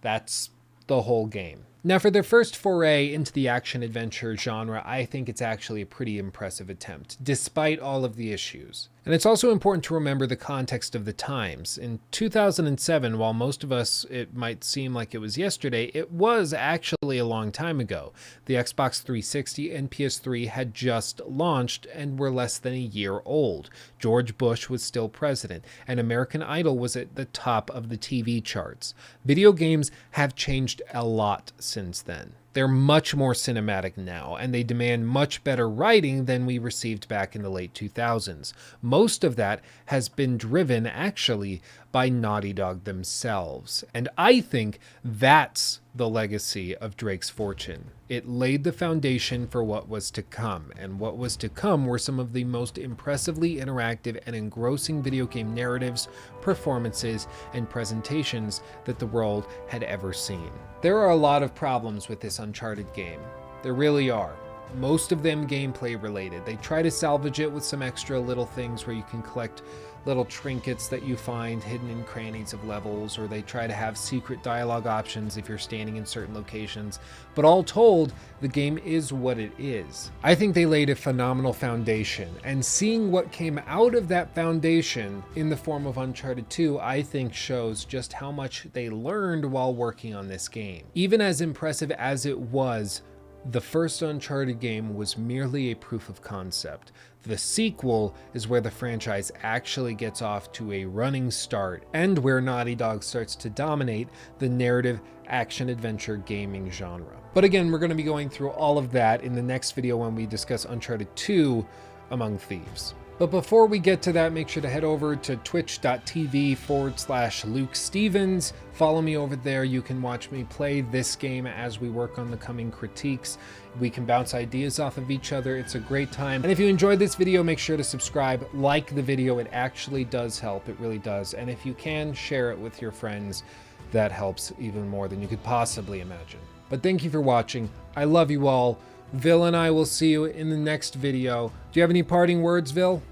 That's 0.03 0.51
the 0.87 1.01
whole 1.01 1.25
game. 1.25 1.65
Now, 1.83 1.99
for 1.99 2.11
their 2.11 2.23
first 2.23 2.55
foray 2.55 3.11
into 3.11 3.33
the 3.33 3.49
action 3.49 3.83
adventure 3.83 4.37
genre, 4.37 4.83
I 4.85 5.07
think 5.07 5.31
it's 5.31 5.41
actually 5.41 5.81
a 5.81 5.87
pretty 5.87 6.19
impressive 6.19 6.69
attempt, 6.69 7.25
despite 7.25 7.81
all 7.81 8.05
of 8.05 8.17
the 8.17 8.35
issues. 8.35 8.91
And 9.05 9.15
it's 9.15 9.27
also 9.27 9.51
important 9.51 9.85
to 9.85 9.95
remember 9.95 10.27
the 10.27 10.35
context 10.35 10.95
of 10.95 11.05
the 11.05 11.13
times. 11.13 11.77
In 11.77 12.01
2007, 12.11 13.19
while 13.19 13.35
most 13.35 13.63
of 13.63 13.71
us 13.71 14.05
it 14.09 14.35
might 14.35 14.65
seem 14.65 14.95
like 14.95 15.15
it 15.15 15.19
was 15.19 15.37
yesterday, 15.37 15.91
it 15.93 16.11
was 16.11 16.55
actually 16.55 17.19
a 17.19 17.27
long 17.27 17.53
time 17.53 17.81
ago. 17.81 18.15
The 18.47 18.55
Xbox 18.55 19.03
360 19.03 19.75
and 19.75 19.91
PS3 19.91 20.49
had 20.49 20.73
just 20.73 21.21
launched 21.27 21.87
and 21.93 22.19
were 22.19 22.31
less 22.31 22.57
than 22.57 22.73
a 22.73 22.77
year 22.77 23.21
old. 23.27 23.69
George 23.99 24.39
Bush 24.39 24.71
was 24.71 24.83
still 24.83 25.11
president, 25.11 25.67
and 25.87 26.01
American 26.01 26.43
Idol 26.43 26.79
was 26.79 26.97
at 26.97 27.15
the 27.15 27.27
top 27.27 27.71
of 27.73 27.91
the 27.91 27.99
TV 27.99 28.43
charts. 28.43 28.95
Video 29.23 29.53
games 29.53 29.91
have 30.13 30.35
changed 30.35 30.81
a 30.95 31.05
lot 31.05 31.53
since 31.59 32.01
then. 32.01 32.33
They're 32.55 32.69
much 32.69 33.15
more 33.15 33.35
cinematic 33.35 33.97
now, 33.97 34.37
and 34.37 34.55
they 34.55 34.63
demand 34.63 35.09
much 35.09 35.45
better 35.45 35.69
writing 35.69 36.25
than 36.25 36.47
we 36.47 36.59
received 36.59 37.09
back 37.09 37.35
in 37.37 37.43
the 37.43 37.51
late 37.51 37.75
2000s. 37.75 38.53
Most 38.81 39.25
of 39.25 39.37
that 39.37 39.61
has 39.87 40.09
been 40.09 40.39
driven, 40.39 40.87
actually, 40.87 41.61
by 41.91 42.09
Naughty 42.09 42.53
Dog 42.53 42.85
themselves. 42.85 43.85
And 43.93 44.09
I 44.17 44.41
think 44.41 44.79
that's 45.05 45.81
the 45.97 46.09
legacy 46.09 46.77
of 46.77 46.97
Drake's 46.97 47.31
Fortune. 47.31 47.85
It 48.09 48.29
laid 48.29 48.65
the 48.65 48.73
foundation 48.73 49.47
for 49.47 49.63
what 49.63 49.89
was 49.89 50.11
to 50.13 50.23
come, 50.23 50.73
and 50.77 50.99
what 50.99 51.17
was 51.17 51.37
to 51.37 51.49
come 51.49 51.87
were 51.87 51.99
some 51.99 52.19
of 52.19 52.33
the 52.33 52.43
most 52.43 52.79
impressively 52.79 53.57
interactive 53.57 54.21
and 54.27 54.35
engrossing 54.35 55.03
video 55.03 55.25
game 55.25 55.55
narratives, 55.55 56.09
performances, 56.41 57.29
and 57.53 57.71
presentations 57.71 58.61
that 58.85 58.99
the 58.99 59.07
world 59.07 59.47
had 59.69 59.85
ever 59.85 60.13
seen. 60.13 60.51
There 60.83 60.99
are 60.99 61.11
a 61.11 61.17
lot 61.17 61.45
of 61.45 61.55
problems 61.55 62.09
with 62.09 62.21
this 62.21 62.41
Uncharted 62.41 62.93
game. 62.93 63.21
There 63.63 63.75
really 63.75 64.11
are. 64.11 64.35
Most 64.75 65.13
of 65.13 65.23
them 65.23 65.47
gameplay 65.47 66.01
related. 66.03 66.45
They 66.45 66.57
try 66.57 66.83
to 66.83 66.91
salvage 66.91 67.39
it 67.39 67.51
with 67.51 67.65
some 67.65 67.83
extra 67.83 68.19
little 68.19 68.47
things 68.47 68.85
where 68.85 68.97
you 68.97 69.05
can 69.05 69.23
collect 69.23 69.63
little 70.07 70.25
trinkets 70.25 70.89
that 70.89 71.05
you 71.05 71.17
find 71.17 71.63
hidden 71.63 71.91
in 71.91 72.05
crannies 72.05 72.53
of 72.53 72.65
levels, 72.65 73.19
or 73.19 73.27
they 73.27 73.43
try 73.43 73.67
to 73.67 73.73
have 73.73 73.97
secret 73.97 74.43
dialogue 74.43 74.87
options 74.87 75.37
if 75.37 75.49
you're 75.49 75.59
standing 75.59 75.97
in 75.97 76.07
certain 76.07 76.35
locations. 76.35 76.99
But 77.35 77.45
all 77.45 77.65
told, 77.65 78.13
the 78.41 78.49
game 78.49 78.79
is 78.79 79.13
what 79.13 79.39
it 79.39 79.53
is. 79.59 80.11
I 80.23 80.35
think 80.35 80.55
they 80.55 80.67
laid 80.67 80.91
a 80.91 80.95
phenomenal 80.95 81.53
foundation, 81.53 82.31
and 82.45 82.65
seeing 82.65 83.11
what 83.11 83.33
came 83.33 83.61
out 83.67 83.95
of 83.95 84.09
that 84.09 84.35
foundation 84.35 85.23
in 85.37 85.49
the 85.49 85.57
form 85.57 85.87
of 85.87 85.99
Uncharted 85.99 86.49
2, 86.51 86.79
I 86.81 87.03
think 87.03 87.35
shows 87.35 87.85
just 87.85 88.13
how 88.13 88.31
much 88.31 88.67
they 88.73 88.91
learned 88.91 89.45
while 89.45 89.75
working 89.75 90.15
on 90.15 90.29
this 90.29 90.49
game. 90.49 90.85
Even 90.95 91.21
as 91.21 91.41
impressive 91.41 91.91
as 91.93 92.27
it 92.27 92.39
was, 92.39 93.03
the 93.51 93.61
first 93.61 94.01
Uncharted 94.03 94.59
game 94.59 94.95
was 94.95 95.19
merely 95.19 95.71
a 95.71 95.77
proof 95.77 96.09
of 96.09 96.23
concept. 96.23 96.93
The 97.23 97.37
sequel 97.37 98.15
is 98.33 98.49
where 98.49 98.61
the 98.61 98.71
franchise 98.71 99.31
actually 99.43 99.95
gets 99.95 100.23
off 100.23 100.51
to 100.53 100.73
a 100.73 100.85
running 100.85 101.31
start 101.31 101.85
and 101.93 102.19
where 102.19 102.41
Naughty 102.41 102.75
Dog 102.75 103.03
starts 103.03 103.35
to 103.37 103.51
dominate 103.51 104.09
the 104.39 104.49
narrative 104.49 105.01
action 105.27 105.69
adventure 105.69 106.17
gaming 106.17 106.71
genre. 106.71 107.17
But 107.35 107.45
again, 107.45 107.71
we're 107.71 107.79
going 107.79 107.91
to 107.91 107.97
be 107.97 108.03
going 108.03 108.29
through 108.29 108.51
all 108.51 108.79
of 108.79 108.93
that 108.93 109.23
in 109.23 109.35
the 109.35 109.43
next 109.43 109.73
video 109.73 109.97
when 109.99 110.15
we 110.15 110.27
discuss 110.27 110.65
Uncharted 110.65 111.15
2 111.17 111.67
Among 112.11 112.39
Thieves. 112.39 112.95
But 113.17 113.31
before 113.31 113.67
we 113.67 113.79
get 113.79 114.03
to 114.03 114.13
that, 114.13 114.33
make 114.33 114.49
sure 114.49 114.61
to 114.61 114.69
head 114.69 114.83
over 114.83 115.15
to 115.15 115.37
twitch.tv 115.37 116.57
forward 116.57 116.99
slash 116.99 117.45
Luke 117.45 117.77
Stevens. 117.77 118.53
Follow 118.73 119.01
me 119.01 119.17
over 119.17 119.37
there. 119.37 119.63
You 119.63 119.83
can 119.83 120.03
watch 120.03 120.33
me 120.33 120.43
play 120.43 120.81
this 120.81 121.15
game 121.15 121.47
as 121.47 121.81
we 121.81 121.91
work 121.91 122.19
on 122.19 122.33
the 122.33 122.37
coming 122.37 122.73
critiques. 122.73 123.39
We 123.79 123.89
can 123.89 124.05
bounce 124.05 124.35
ideas 124.35 124.81
off 124.81 124.99
of 124.99 125.13
each 125.13 125.33
other. 125.33 125.57
It's 125.57 125.77
a 125.77 125.79
great 125.79 126.11
time. 126.11 126.43
And 126.43 126.51
if 126.51 126.59
you 126.59 126.67
enjoyed 126.67 126.99
this 126.99 127.15
video, 127.15 127.45
make 127.45 127.61
sure 127.61 127.77
to 127.77 127.85
subscribe, 127.85 128.49
like 128.53 128.93
the 128.93 129.03
video. 129.03 129.39
It 129.39 129.47
actually 129.53 130.05
does 130.05 130.41
help. 130.41 130.69
It 130.69 130.77
really 130.81 130.99
does. 130.99 131.35
And 131.35 131.49
if 131.49 131.65
you 131.65 131.75
can, 131.75 132.15
share 132.15 132.51
it 132.51 132.59
with 132.59 132.83
your 132.83 132.91
friends. 132.91 133.45
That 133.93 134.11
helps 134.11 134.53
even 134.59 134.89
more 134.89 135.07
than 135.07 135.23
you 135.23 135.29
could 135.29 135.43
possibly 135.45 136.01
imagine. 136.01 136.41
But 136.69 136.83
thank 136.83 137.05
you 137.05 137.11
for 137.11 137.21
watching. 137.21 137.71
I 137.95 138.05
love 138.05 138.33
you 138.33 138.49
all. 138.49 138.81
Vil 139.13 139.45
and 139.45 139.57
I 139.57 139.71
will 139.71 139.85
see 139.85 140.11
you 140.11 140.25
in 140.25 140.51
the 140.51 140.57
next 140.57 140.95
video. 140.95 141.49
Do 141.49 141.79
you 141.79 141.83
have 141.83 141.91
any 141.91 142.03
parting 142.03 142.43
words, 142.43 142.71
Vil? 142.71 143.03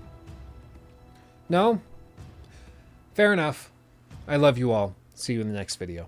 No? 1.48 1.80
Fair 3.14 3.32
enough. 3.32 3.70
I 4.26 4.36
love 4.36 4.58
you 4.58 4.72
all. 4.72 4.94
See 5.14 5.34
you 5.34 5.40
in 5.40 5.48
the 5.48 5.54
next 5.54 5.76
video. 5.76 6.00